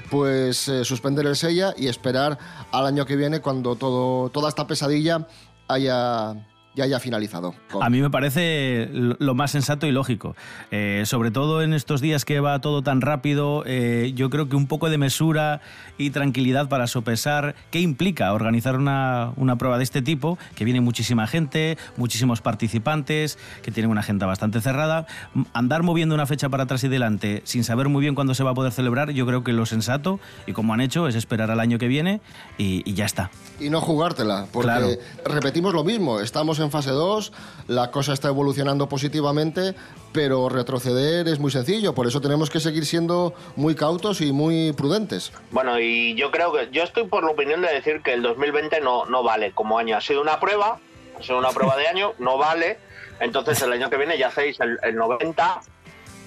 pues 0.10 0.68
eh, 0.68 0.86
suspender 0.86 1.26
el 1.26 1.36
SEIA 1.36 1.74
y 1.78 1.88
esperar 1.88 2.38
al 2.72 2.86
año 2.86 3.06
que 3.06 3.16
viene 3.16 3.42
cuando 3.42 3.76
todo, 3.76 4.30
toda 4.30 4.50
esta 4.50 4.68
pesadilla 4.68 5.28
haya 5.68 6.36
ya 6.76 6.84
haya 6.84 7.00
finalizado. 7.00 7.54
Con- 7.72 7.84
A 7.84 7.90
mí 7.90 8.02
me 8.02 8.10
parece 8.10 8.90
lo 8.92 9.34
más 9.36 9.52
sensato 9.52 9.88
y 9.88 9.92
lógico. 9.92 10.36
Eh, 10.72 11.04
sobre 11.06 11.32
todo 11.32 11.62
en 11.62 11.74
estos 11.74 12.02
días 12.02 12.26
que 12.26 12.40
va 12.40 12.60
todo 12.60 12.82
tan 12.82 13.02
rápido, 13.02 13.64
eh, 13.66 14.12
yo 14.16 14.30
creo 14.30 14.50
que 14.50 14.56
un 14.56 14.68
poco 14.68 14.90
de 14.90 14.98
mesura 14.98 15.62
y 15.98 16.10
tranquilidad 16.10 16.68
para 16.68 16.88
sopesar 16.88 17.56
qué 17.72 17.80
implica 17.80 18.34
organizar 18.34 18.76
una, 18.78 19.32
una 19.38 19.58
prueba 19.58 19.78
de 19.78 19.84
este 19.84 20.02
tipo, 20.02 20.38
que 20.56 20.66
viene 20.66 20.82
muchísima 20.82 21.28
gente, 21.28 21.78
muchísimos 21.98 22.42
participantes, 22.42 23.38
que 23.64 23.72
tienen 23.72 23.90
una 23.92 24.02
agenda 24.02 24.26
bastante 24.26 24.60
cerrada. 24.62 25.06
Andar 25.54 25.84
moviendo 25.84 26.16
una 26.16 26.26
fecha 26.26 26.50
para 26.50 26.64
atrás 26.64 26.84
y 26.84 26.88
delante 26.88 27.42
sin 27.46 27.64
saber 27.64 27.88
muy 27.90 28.02
bien 28.02 28.16
cuándo 28.16 28.34
se 28.36 28.44
va 28.44 28.52
a 28.52 28.54
poder 28.54 28.72
celebrar, 28.74 29.12
yo 29.12 29.26
creo 29.26 29.44
que 29.44 29.54
lo 29.54 29.66
sensato, 29.66 30.20
y 30.46 30.52
como 30.54 30.74
han 30.74 30.82
hecho, 30.82 31.08
es 31.08 31.16
esperar 31.16 31.52
al 31.52 31.60
año 31.60 31.78
que 31.78 31.88
viene 31.88 32.22
y, 32.58 32.82
y 32.90 32.94
ya 32.96 33.06
está. 33.06 33.32
y 33.60 33.70
no 33.70 33.80
jugártela, 33.80 34.48
porque 34.52 34.66
Claro. 34.68 34.88
repetimos 35.26 35.74
lo 35.74 35.84
mismo, 35.86 36.20
estamos 36.20 36.60
en 36.60 36.65
fase 36.72 36.92
2, 36.92 37.32
la 37.68 37.92
cosa 37.92 38.14
está 38.14 38.30
evolucionando 38.30 38.88
positivamente, 38.90 39.76
pero 40.12 40.50
retroceder 40.50 41.28
es 41.28 41.40
muy 41.40 41.52
sencillo, 41.52 41.94
por 41.94 42.08
eso 42.08 42.22
tenemos 42.22 42.50
que 42.50 42.60
seguir 42.60 42.86
siendo 42.86 43.34
muy 43.56 43.76
cautos 43.76 44.22
y 44.22 44.32
muy 44.32 44.74
prudentes. 44.74 45.32
Bueno, 45.52 45.80
y 45.80 46.16
yo 46.16 46.32
creo 46.32 46.54
que 46.54 46.70
yo 46.72 46.84
estoy 46.84 47.08
por 47.08 47.24
la 47.24 47.32
opinión 47.32 47.62
de 47.62 47.70
decir 47.70 48.02
que 48.02 48.14
el 48.14 48.22
2020 48.22 48.82
no, 48.82 49.06
no 49.06 49.24
vale 49.24 49.52
como 49.52 49.78
año. 49.78 49.98
Ha 49.98 50.02
sido 50.02 50.22
una 50.22 50.40
prueba, 50.40 50.80
ha 51.20 51.24
sido 51.24 51.38
una 51.38 51.50
prueba 51.50 51.76
de 51.78 51.88
año, 51.88 52.14
no 52.20 52.38
vale. 52.38 52.78
Entonces 53.20 53.62
el 53.62 53.72
año 53.72 53.90
que 53.90 53.98
viene 53.98 54.18
ya 54.18 54.28
hacéis 54.28 54.60
el, 54.60 54.78
el 54.84 54.96
90 54.96 55.62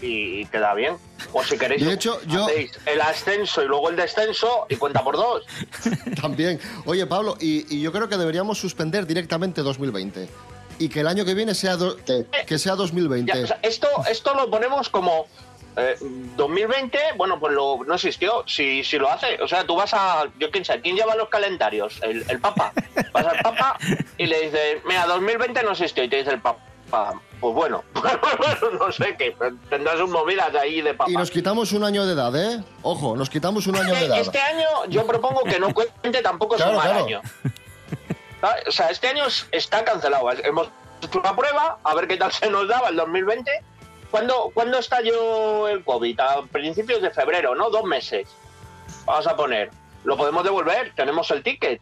y 0.01 0.45
queda 0.47 0.75
bien. 0.75 0.97
O 1.33 1.43
si 1.45 1.59
queréis, 1.59 1.85
De 1.85 1.93
hecho, 1.93 2.21
yo- 2.27 2.45
hacéis 2.47 2.79
el 2.87 3.01
ascenso 3.01 3.63
y 3.63 3.67
luego 3.67 3.91
el 3.91 3.97
descenso 3.97 4.67
y 4.69 4.77
cuenta 4.77 5.03
por 5.03 5.17
dos. 5.17 5.45
También. 6.23 6.61
Oye, 6.87 7.07
Pablo, 7.07 7.37
y, 7.41 7.75
y 7.75 7.81
yo 7.81 7.93
creo 7.93 8.09
que 8.09 8.17
deberíamos 8.17 8.59
suspender 8.59 9.07
directamente 9.07 9.63
2020 9.63 10.29
y 10.79 10.89
que 10.89 11.01
el 11.01 11.09
año 11.09 11.25
que 11.25 11.35
viene 11.35 11.55
sea, 11.55 11.77
do- 11.77 11.97
que, 11.97 12.27
que 12.47 12.59
sea 12.59 12.75
2020. 12.77 13.33
Ya, 13.33 13.43
o 13.43 13.47
sea, 13.47 13.59
esto, 13.63 13.89
esto 14.09 14.35
lo 14.35 14.49
ponemos 14.49 14.89
como 14.89 15.27
eh, 15.77 15.97
2020, 16.37 16.99
bueno, 17.17 17.39
pues 17.41 17.53
lo, 17.53 17.81
no 17.85 17.95
existió. 17.95 18.45
Si, 18.47 18.85
si 18.85 18.97
lo 18.99 19.11
hace, 19.11 19.41
o 19.43 19.49
sea, 19.49 19.65
tú 19.65 19.75
vas 19.77 19.93
a, 19.95 20.25
yo 20.39 20.51
quién 20.51 20.65
sé, 20.65 20.81
¿quién 20.81 20.95
lleva 20.97 21.17
los 21.17 21.29
calendarios? 21.29 21.99
El, 22.03 22.25
el 22.29 22.41
Papa. 22.41 22.73
Vas 23.13 23.27
al 23.27 23.39
Papa 23.41 23.77
y 24.17 24.27
le 24.27 24.41
dices, 24.43 24.83
mira, 24.87 25.07
2020 25.07 25.63
no 25.65 25.73
existió. 25.73 26.05
Y 26.05 26.09
te 26.09 26.17
dice 26.17 26.31
el 26.31 26.41
Papa, 26.41 26.61
pues 27.41 27.55
bueno, 27.55 27.85
no 28.81 28.93
sé, 28.93 29.17
que 29.17 29.37
tendrás 29.69 30.01
un 30.01 30.11
movidas 30.11 30.55
ahí 30.55 30.81
de 30.81 30.95
Papa. 30.95 31.11
Y 31.11 31.15
nos 31.15 31.31
quitamos 31.31 31.73
un 31.73 31.85
año 31.85 32.05
de 32.07 32.13
edad, 32.15 32.35
¿eh? 32.37 32.63
Ojo, 32.83 33.17
nos 33.17 33.31
quitamos 33.31 33.67
un 33.67 33.77
año 33.77 33.95
de 33.95 34.07
edad. 34.07 34.19
Este 34.19 34.41
año 34.41 34.67
yo 34.89 35.07
propongo 35.07 35.45
que 35.45 35.59
no 35.61 35.73
cuente 35.75 36.21
tampoco 36.23 36.57
es 36.57 36.63
Claro, 36.63 36.79
un 36.79 36.85
mal 36.85 36.89
claro. 36.93 37.05
año. 37.07 37.23
O 38.69 38.71
sea, 38.73 38.91
este 38.91 39.09
año 39.09 39.27
es- 39.27 39.47
está 39.53 39.85
cancelado. 39.85 40.31
Hemos 40.45 40.69
hecho 41.03 41.19
una 41.21 41.35
prueba, 41.35 41.79
a 41.83 41.95
ver 41.95 42.07
qué 42.09 42.17
tal 42.17 42.33
se 42.33 42.49
nos 42.51 42.69
daba 42.69 42.89
el 42.89 42.97
2020. 42.97 43.51
¿Cuándo, 44.11 44.51
¿Cuándo 44.55 44.79
estalló 44.79 45.69
el 45.69 45.85
COVID? 45.85 46.19
A 46.21 46.43
principios 46.51 47.03
de 47.03 47.11
febrero, 47.11 47.55
¿no? 47.55 47.69
Dos 47.71 47.85
meses. 47.85 48.27
Vamos 49.05 49.27
a 49.27 49.37
poner. 49.37 49.71
Lo 50.05 50.17
podemos 50.17 50.45
devolver, 50.45 50.93
tenemos 50.95 51.31
el 51.31 51.43
ticket. 51.43 51.81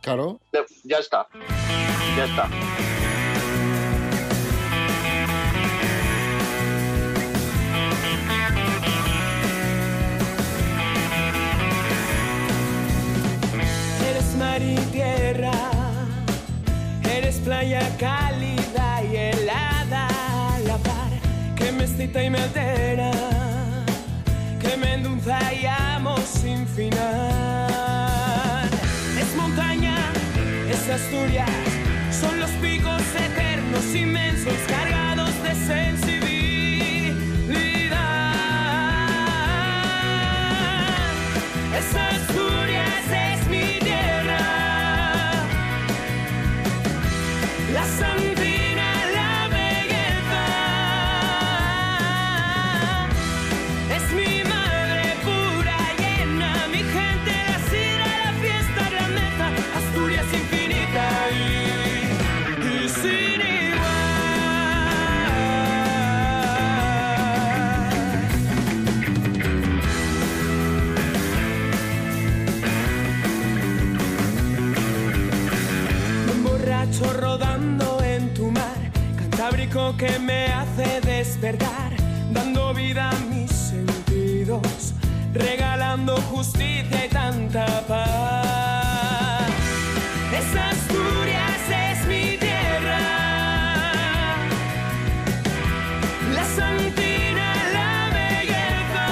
Claro. 0.00 0.40
Ya 0.84 0.98
está. 0.98 1.26
Ya 2.16 2.24
está. 2.24 2.48
Cálida 17.98 19.02
y 19.02 19.16
helada, 19.16 20.08
la 20.66 20.78
par 20.78 21.10
que 21.56 21.72
me 21.72 21.84
excita 21.84 22.22
y 22.22 22.30
me 22.30 22.38
altera, 22.38 23.10
que 24.60 24.76
me 24.76 24.94
endulza 24.94 25.38
y 25.52 25.66
amo 25.66 26.16
sin 26.18 26.66
final. 26.66 27.68
Es 29.20 29.36
montaña, 29.36 29.96
es 30.70 30.88
Asturias, 30.88 31.50
son 32.10 32.40
los 32.40 32.50
picos 32.62 33.02
eternos, 33.14 33.94
inmensos, 33.94 34.54
cargados 34.68 34.87
que 79.96 80.18
me 80.18 80.46
hace 80.46 81.00
despertar, 81.00 81.92
dando 82.30 82.74
vida 82.74 83.10
a 83.10 83.18
mis 83.30 83.50
sentidos, 83.50 84.92
regalando 85.32 86.16
justicia 86.22 87.06
y 87.06 87.08
tanta 87.08 87.66
paz. 87.86 89.48
Es 90.32 90.56
Asturias, 90.56 91.60
es 91.70 92.06
mi 92.06 92.36
tierra, 92.38 93.00
la 96.34 96.44
santina, 96.44 97.54
la 97.72 98.10
belleza. 98.12 99.06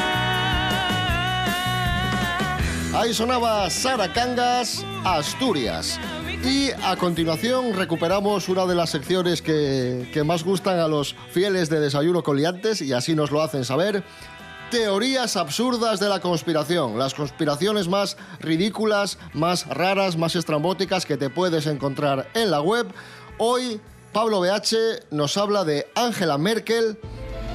Ahí 3.00 3.14
sonaba 3.14 3.70
Sara 3.70 4.12
Cangas, 4.12 4.84
Asturias. 5.04 5.98
Y 6.46 6.70
a 6.84 6.94
continuación 6.94 7.74
recuperamos 7.74 8.48
una 8.48 8.66
de 8.66 8.76
las 8.76 8.90
secciones 8.90 9.42
que, 9.42 10.22
más 10.24 10.44
gustan 10.44 10.78
a 10.78 10.86
los 10.86 11.16
fieles 11.32 11.68
de 11.68 11.80
Desayuno 11.80 12.22
con 12.22 12.36
Liantes 12.36 12.80
y 12.82 12.92
así 12.92 13.16
nos 13.16 13.32
lo 13.32 13.42
hacen 13.42 13.64
saber. 13.64 14.04
Teorías 14.70 15.36
absurdas 15.36 15.98
de 15.98 16.08
la 16.08 16.20
conspiración, 16.20 17.00
las 17.00 17.14
conspiraciones 17.14 17.88
más 17.88 18.16
ridículas, 18.38 19.18
más 19.32 19.66
raras, 19.66 20.16
más 20.16 20.36
estrambóticas 20.36 21.04
que 21.04 21.16
te 21.16 21.30
puedes 21.30 21.66
encontrar 21.66 22.28
en 22.34 22.52
la 22.52 22.60
web. 22.60 22.86
Hoy 23.38 23.80
Pablo 24.12 24.38
BH 24.38 25.06
nos 25.10 25.36
habla 25.36 25.64
de 25.64 25.88
Angela 25.96 26.38
Merkel, 26.38 26.96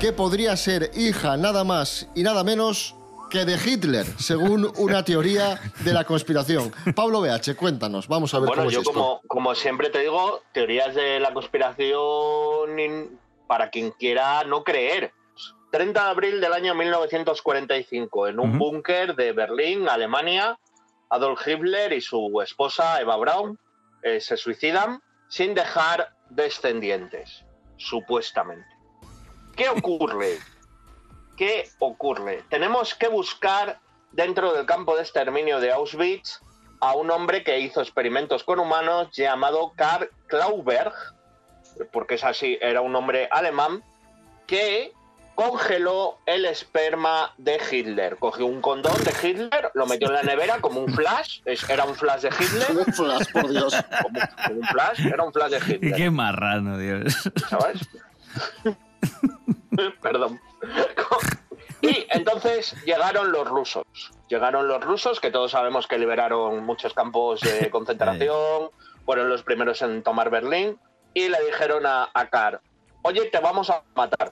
que 0.01 0.11
podría 0.11 0.57
ser 0.57 0.91
hija 0.95 1.37
nada 1.37 1.63
más 1.63 2.07
y 2.13 2.23
nada 2.23 2.43
menos 2.43 2.95
que 3.31 3.45
de 3.45 3.55
Hitler, 3.55 4.05
según 4.19 4.69
una 4.77 5.03
teoría 5.05 5.59
de 5.79 5.93
la 5.93 6.03
conspiración. 6.03 6.71
Pablo 6.93 7.21
BH, 7.21 7.55
cuéntanos, 7.55 8.07
vamos 8.09 8.33
a 8.33 8.39
ver 8.39 8.47
Bueno, 8.49 8.63
cómo 8.63 8.69
es 8.69 8.75
yo 8.75 8.81
esto. 8.81 8.91
como, 8.93 9.21
como 9.25 9.55
siempre 9.55 9.89
te 9.89 9.99
digo, 9.99 10.41
teorías 10.53 10.93
de 10.93 11.19
la 11.21 11.33
conspiración 11.33 13.17
para 13.47 13.69
quien 13.69 13.91
quiera 13.91 14.43
no 14.43 14.63
creer. 14.63 15.13
30 15.71 16.03
de 16.03 16.09
abril 16.09 16.41
del 16.41 16.51
año 16.51 16.75
1945, 16.75 18.27
en 18.27 18.39
un 18.41 18.49
Ujú. 18.49 18.59
búnker 18.59 19.15
de 19.15 19.31
Berlín, 19.31 19.87
Alemania, 19.87 20.59
Adolf 21.09 21.47
Hitler 21.47 21.93
y 21.93 22.01
su 22.01 22.41
esposa 22.41 22.99
Eva 22.99 23.15
Braun 23.15 23.57
eh, 24.03 24.19
se 24.19 24.35
suicidan 24.35 25.01
sin 25.29 25.53
dejar 25.55 26.09
descendientes, 26.29 27.45
supuestamente. 27.77 28.67
¿Qué 29.55 29.69
ocurre? 29.69 30.37
¿Qué 31.41 31.67
ocurre? 31.79 32.43
Tenemos 32.51 32.93
que 32.93 33.07
buscar 33.07 33.79
dentro 34.11 34.53
del 34.53 34.67
campo 34.67 34.95
de 34.95 35.01
exterminio 35.01 35.59
de 35.59 35.71
Auschwitz 35.71 36.39
a 36.79 36.93
un 36.93 37.09
hombre 37.09 37.43
que 37.43 37.59
hizo 37.59 37.81
experimentos 37.81 38.43
con 38.43 38.59
humanos 38.59 39.09
llamado 39.11 39.73
Karl 39.75 40.11
Klauberg, 40.27 40.93
porque 41.91 42.13
es 42.13 42.23
así, 42.23 42.59
era 42.61 42.81
un 42.81 42.95
hombre 42.95 43.27
alemán, 43.31 43.81
que 44.45 44.93
congeló 45.33 46.19
el 46.27 46.45
esperma 46.45 47.33
de 47.39 47.59
Hitler. 47.71 48.17
Cogió 48.17 48.45
un 48.45 48.61
condón 48.61 49.03
de 49.03 49.11
Hitler, 49.11 49.71
lo 49.73 49.87
metió 49.87 50.09
en 50.09 50.13
la 50.13 50.21
nevera 50.21 50.61
como 50.61 50.81
un 50.81 50.93
flash, 50.93 51.39
era 51.67 51.85
un 51.85 51.95
flash 51.95 52.21
de 52.21 52.29
Hitler, 52.29 52.85
Un 52.85 52.93
flash, 52.93 53.31
por 53.31 53.49
Dios. 53.49 53.75
como, 54.03 54.19
como 54.45 54.59
un 54.59 54.67
flash, 54.67 55.07
era 55.07 55.23
un 55.23 55.33
flash 55.33 55.51
de 55.53 55.73
Hitler. 55.73 55.95
qué 55.95 56.11
marrano, 56.11 56.77
Dios. 56.77 57.31
¿sabes? 57.49 57.79
Perdón. 60.03 60.39
Y 61.83 62.05
entonces 62.11 62.75
llegaron 62.85 63.31
los 63.31 63.47
rusos. 63.47 63.83
Llegaron 64.27 64.67
los 64.67 64.83
rusos, 64.83 65.19
que 65.19 65.31
todos 65.31 65.49
sabemos 65.51 65.87
que 65.87 65.97
liberaron 65.97 66.63
muchos 66.63 66.93
campos 66.93 67.41
de 67.41 67.69
concentración, 67.71 68.69
fueron 69.03 69.29
los 69.29 69.41
primeros 69.41 69.81
en 69.81 70.03
tomar 70.03 70.29
Berlín. 70.29 70.79
y 71.15 71.27
le 71.27 71.43
dijeron 71.43 71.85
a, 71.87 72.09
a 72.13 72.29
Car, 72.29 72.61
oye, 73.01 73.25
te 73.31 73.39
vamos 73.39 73.69
a 73.71 73.81
matar. 73.95 74.31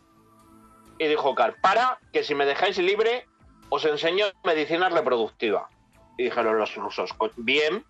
Y 0.99 1.07
dijo 1.07 1.33
Car, 1.33 1.55
para, 1.59 1.97
que 2.13 2.23
si 2.23 2.35
me 2.35 2.45
dejáis 2.45 2.77
libre, 2.77 3.25
os 3.69 3.83
enseño 3.85 4.27
medicina 4.43 4.89
reproductiva. 4.89 5.69
Y 6.19 6.25
dijeron 6.25 6.57
los 6.59 6.75
rusos, 6.75 7.13
"Co- 7.13 7.31
bien, 7.35 7.83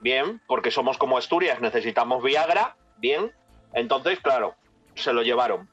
bien, 0.00 0.40
porque 0.46 0.70
somos 0.70 0.96
como 0.96 1.18
Asturias, 1.18 1.60
necesitamos 1.60 2.22
Viagra, 2.22 2.76
bien. 2.96 3.32
Entonces, 3.74 4.18
claro, 4.20 4.54
se 4.94 5.12
lo 5.12 5.22
llevaron. 5.22 5.68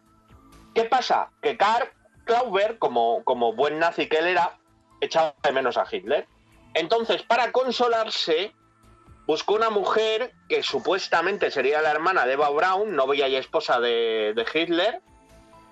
¿Qué 0.75 0.83
pasa? 0.83 1.29
Que 1.41 1.55
Karl 1.55 1.87
Klauber, 2.25 2.77
como, 2.77 3.23
como 3.23 3.53
buen 3.53 3.79
nazi 3.79 4.07
que 4.07 4.17
él 4.17 4.27
era, 4.27 4.57
echaba 4.99 5.35
de 5.43 5.51
menos 5.51 5.77
a 5.77 5.85
Hitler. 5.89 6.27
Entonces, 6.73 7.23
para 7.23 7.51
consolarse, 7.51 8.53
buscó 9.27 9.55
una 9.55 9.69
mujer 9.69 10.33
que 10.47 10.63
supuestamente 10.63 11.51
sería 11.51 11.81
la 11.81 11.91
hermana 11.91 12.25
de 12.25 12.33
Eva 12.33 12.49
Braun, 12.49 12.95
novia 12.95 13.27
y 13.27 13.35
esposa 13.35 13.79
de, 13.79 14.33
de 14.35 14.45
Hitler, 14.53 15.01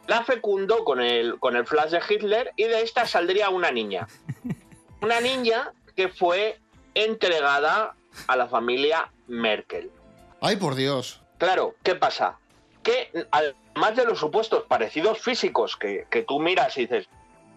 la 0.07 0.23
fecundó 0.23 0.83
con 0.83 1.01
el, 1.01 1.39
con 1.39 1.55
el 1.55 1.67
flash 1.67 1.91
de 1.91 2.01
Hitler 2.09 2.51
y 2.55 2.63
de 2.63 2.81
esta 2.81 3.05
saldría 3.05 3.49
una 3.49 3.71
niña. 3.71 4.07
Una 5.01 5.21
niña 5.21 5.71
que 5.95 6.09
fue 6.09 6.59
entregada 6.93 7.95
a 8.27 8.35
la 8.35 8.47
familia 8.47 9.09
Merkel. 9.27 9.89
Ay, 10.41 10.57
por 10.57 10.75
Dios. 10.75 11.21
Claro, 11.37 11.75
¿qué 11.83 11.95
pasa? 11.95 12.37
Que 12.83 13.11
además 13.31 13.95
de 13.95 14.05
los 14.05 14.19
supuestos 14.19 14.63
parecidos 14.63 15.19
físicos 15.19 15.75
que, 15.75 16.05
que 16.09 16.23
tú 16.23 16.39
miras 16.39 16.77
y 16.77 16.81
dices, 16.81 17.07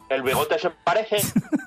el 0.08 0.22
bigote 0.22 0.58
se 0.58 0.70
parece, 0.70 1.18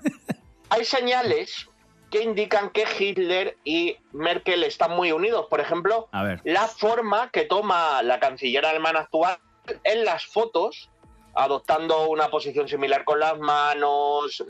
hay 0.69 0.85
señales 0.85 1.67
que 2.11 2.21
indican 2.21 2.69
que 2.69 2.85
Hitler 2.97 3.57
y 3.63 3.97
Merkel 4.11 4.63
están 4.63 4.91
muy 4.91 5.11
unidos. 5.11 5.47
Por 5.49 5.59
ejemplo, 5.59 6.07
A 6.11 6.23
ver. 6.23 6.41
la 6.43 6.67
forma 6.67 7.29
que 7.31 7.43
toma 7.45 8.01
la 8.03 8.19
canciller 8.19 8.65
alemana 8.65 9.01
actual 9.01 9.37
en 9.83 10.05
las 10.05 10.25
fotos, 10.25 10.89
adoptando 11.33 12.07
una 12.07 12.29
posición 12.29 12.67
similar 12.69 13.03
con 13.03 13.19
las 13.19 13.37
manos. 13.39 14.43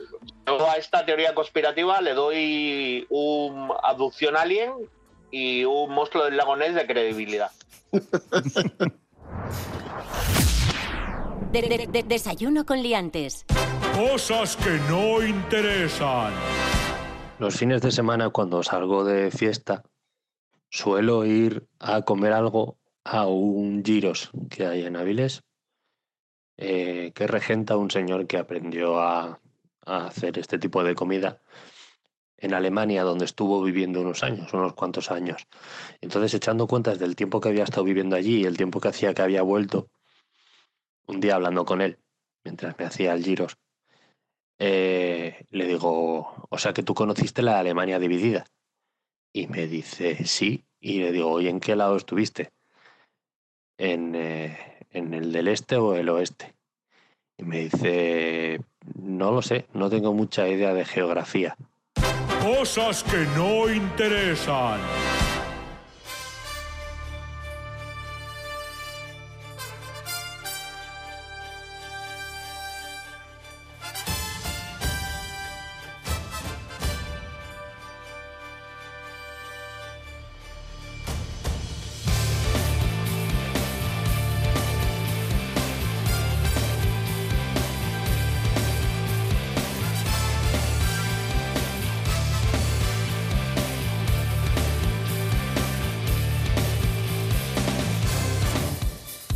Yo 0.45 0.69
a 0.69 0.75
esta 0.75 1.05
teoría 1.05 1.33
conspirativa 1.33 2.01
le 2.01 2.13
doy 2.13 3.07
un 3.09 3.71
abducción 3.81 4.35
alien 4.35 4.73
y 5.37 5.65
un 5.65 5.91
monstruo 5.93 6.23
del 6.23 6.37
lago 6.37 6.55
Ness 6.55 6.73
de 6.75 6.87
credibilidad. 6.87 7.51
De- 11.51 11.61
de- 11.61 11.87
de- 11.91 12.03
desayuno 12.03 12.65
con 12.65 12.81
liantes. 12.81 13.45
Cosas 13.97 14.55
que 14.55 14.71
no 14.89 15.21
interesan. 15.25 16.33
Los 17.39 17.57
fines 17.57 17.81
de 17.81 17.91
semana 17.91 18.29
cuando 18.29 18.63
salgo 18.63 19.03
de 19.03 19.29
fiesta 19.29 19.83
suelo 20.69 21.25
ir 21.25 21.67
a 21.79 22.01
comer 22.03 22.31
algo 22.31 22.77
a 23.03 23.27
un 23.27 23.83
giros 23.83 24.31
que 24.49 24.65
hay 24.65 24.85
en 24.85 24.95
Avilés 24.95 25.43
eh, 26.57 27.11
que 27.13 27.27
regenta 27.27 27.75
un 27.75 27.91
señor 27.91 28.25
que 28.25 28.37
aprendió 28.37 28.99
a, 29.01 29.39
a 29.85 30.05
hacer 30.07 30.39
este 30.39 30.57
tipo 30.59 30.81
de 30.83 30.95
comida 30.95 31.41
en 32.37 32.53
Alemania 32.53 33.03
donde 33.03 33.25
estuvo 33.25 33.61
viviendo 33.63 34.01
unos 34.01 34.23
años, 34.23 34.53
unos 34.53 34.73
cuantos 34.73 35.11
años. 35.11 35.47
Entonces 36.01 36.33
echando 36.33 36.67
cuentas 36.67 36.99
del 36.99 37.15
tiempo 37.15 37.39
que 37.39 37.49
había 37.49 37.63
estado 37.63 37.83
viviendo 37.83 38.15
allí 38.15 38.41
y 38.41 38.45
el 38.45 38.57
tiempo 38.57 38.79
que 38.79 38.89
hacía 38.89 39.13
que 39.13 39.21
había 39.21 39.41
vuelto, 39.41 39.87
un 41.07 41.19
día 41.19 41.35
hablando 41.35 41.65
con 41.65 41.81
él 41.81 41.99
mientras 42.43 42.77
me 42.77 42.85
hacía 42.85 43.13
el 43.13 43.23
giros, 43.23 43.57
eh, 44.59 45.45
le 45.49 45.67
digo, 45.67 46.47
o 46.49 46.57
sea 46.57 46.73
que 46.73 46.83
tú 46.83 46.93
conociste 46.93 47.41
la 47.41 47.59
Alemania 47.59 47.99
dividida. 47.99 48.45
Y 49.33 49.47
me 49.47 49.67
dice, 49.67 50.23
sí. 50.25 50.63
Y 50.79 50.99
le 50.99 51.11
digo, 51.11 51.41
¿y 51.41 51.47
en 51.47 51.59
qué 51.59 51.75
lado 51.75 51.97
estuviste? 51.97 52.51
¿En, 53.77 54.15
eh, 54.15 54.57
¿En 54.91 55.13
el 55.13 55.31
del 55.33 55.49
este 55.49 55.75
o 55.75 55.95
el 55.95 56.07
oeste? 56.07 56.53
Y 57.37 57.43
me 57.43 57.59
dice, 57.59 58.61
no 58.93 59.31
lo 59.31 59.41
sé, 59.41 59.65
no 59.73 59.89
tengo 59.89 60.13
mucha 60.13 60.47
idea 60.47 60.73
de 60.73 60.85
geografía. 60.85 61.57
Cosas 62.45 63.01
que 63.01 63.25
no 63.35 63.67
interesan. 63.67 64.79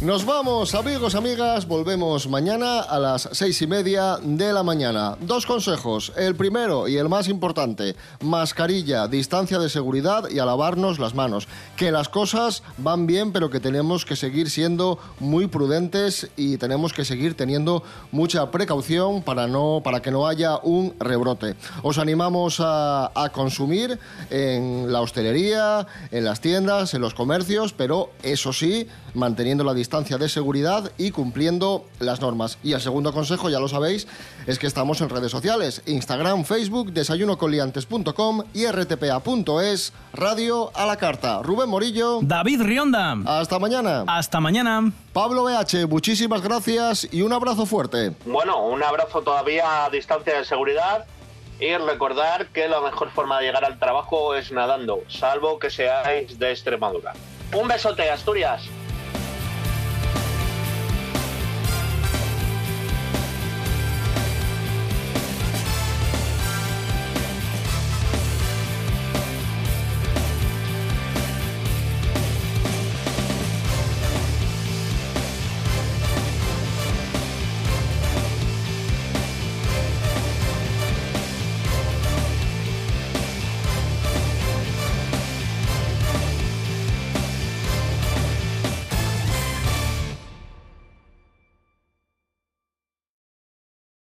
Nos 0.09 0.25
vamos, 0.25 0.73
amigos, 0.73 1.13
amigas. 1.13 1.67
Volvemos 1.67 2.27
mañana 2.27 2.79
a 2.79 2.97
las 2.97 3.29
seis 3.31 3.61
y 3.61 3.67
media 3.67 4.17
de 4.19 4.51
la 4.51 4.63
mañana. 4.63 5.15
Dos 5.21 5.45
consejos. 5.45 6.11
El 6.17 6.33
primero 6.35 6.87
y 6.87 6.97
el 6.97 7.07
más 7.07 7.27
importante: 7.27 7.95
mascarilla, 8.19 9.07
distancia 9.07 9.59
de 9.59 9.69
seguridad 9.69 10.27
y 10.27 10.39
a 10.39 10.45
lavarnos 10.45 10.97
las 10.97 11.13
manos. 11.13 11.47
Que 11.75 11.91
las 11.91 12.09
cosas 12.09 12.63
van 12.79 13.05
bien, 13.05 13.31
pero 13.31 13.51
que 13.51 13.59
tenemos 13.59 14.03
que 14.03 14.15
seguir 14.15 14.49
siendo 14.49 14.97
muy 15.19 15.45
prudentes 15.45 16.27
y 16.35 16.57
tenemos 16.57 16.91
que 16.91 17.05
seguir 17.05 17.37
teniendo 17.37 17.83
mucha 18.11 18.49
precaución 18.49 19.21
para 19.21 19.45
no 19.45 19.81
para 19.83 20.01
que 20.01 20.09
no 20.09 20.25
haya 20.25 20.57
un 20.57 20.95
rebrote. 20.99 21.55
Os 21.83 21.99
animamos 21.99 22.59
a, 22.61 23.11
a 23.13 23.29
consumir 23.29 23.99
en 24.31 24.91
la 24.91 25.01
hostelería, 25.01 25.85
en 26.09 26.25
las 26.25 26.41
tiendas, 26.41 26.95
en 26.95 27.01
los 27.01 27.13
comercios, 27.13 27.73
pero 27.73 28.09
eso 28.23 28.51
sí, 28.53 28.87
manteniendo 29.13 29.63
la 29.63 29.75
distancia 29.75 29.98
de 29.99 30.29
seguridad 30.29 30.91
y 30.97 31.12
cumpliendo 31.12 31.85
las 31.99 32.21
normas. 32.21 32.57
Y 32.63 32.73
el 32.73 32.81
segundo 32.81 33.12
consejo, 33.12 33.49
ya 33.49 33.59
lo 33.59 33.67
sabéis, 33.67 34.07
es 34.47 34.57
que 34.57 34.65
estamos 34.65 35.01
en 35.01 35.09
redes 35.09 35.31
sociales, 35.31 35.81
Instagram, 35.85 36.45
Facebook, 36.45 36.93
desayunocoliantes.com 36.93 38.43
y 38.53 38.65
rtpa.es, 38.65 39.93
radio 40.13 40.71
a 40.73 40.85
la 40.85 40.95
carta. 40.95 41.41
Rubén 41.43 41.69
Morillo. 41.69 42.19
David 42.21 42.62
Rionda. 42.62 43.17
Hasta 43.25 43.59
mañana. 43.59 44.05
Hasta 44.07 44.39
mañana. 44.39 44.91
Pablo 45.12 45.43
BH, 45.43 45.88
muchísimas 45.88 46.41
gracias 46.41 47.07
y 47.12 47.21
un 47.21 47.33
abrazo 47.33 47.65
fuerte. 47.65 48.13
Bueno, 48.25 48.65
un 48.67 48.81
abrazo 48.81 49.21
todavía 49.21 49.85
a 49.85 49.89
distancia 49.89 50.38
de 50.38 50.45
seguridad 50.45 51.05
y 51.59 51.75
recordar 51.75 52.47
que 52.47 52.69
la 52.69 52.79
mejor 52.79 53.12
forma 53.12 53.39
de 53.39 53.47
llegar 53.47 53.65
al 53.65 53.77
trabajo 53.77 54.33
es 54.33 54.51
nadando, 54.51 55.01
salvo 55.09 55.59
que 55.59 55.69
seáis 55.69 56.39
de 56.39 56.51
Extremadura. 56.51 57.13
Un 57.53 57.67
besote, 57.67 58.09
Asturias. 58.09 58.63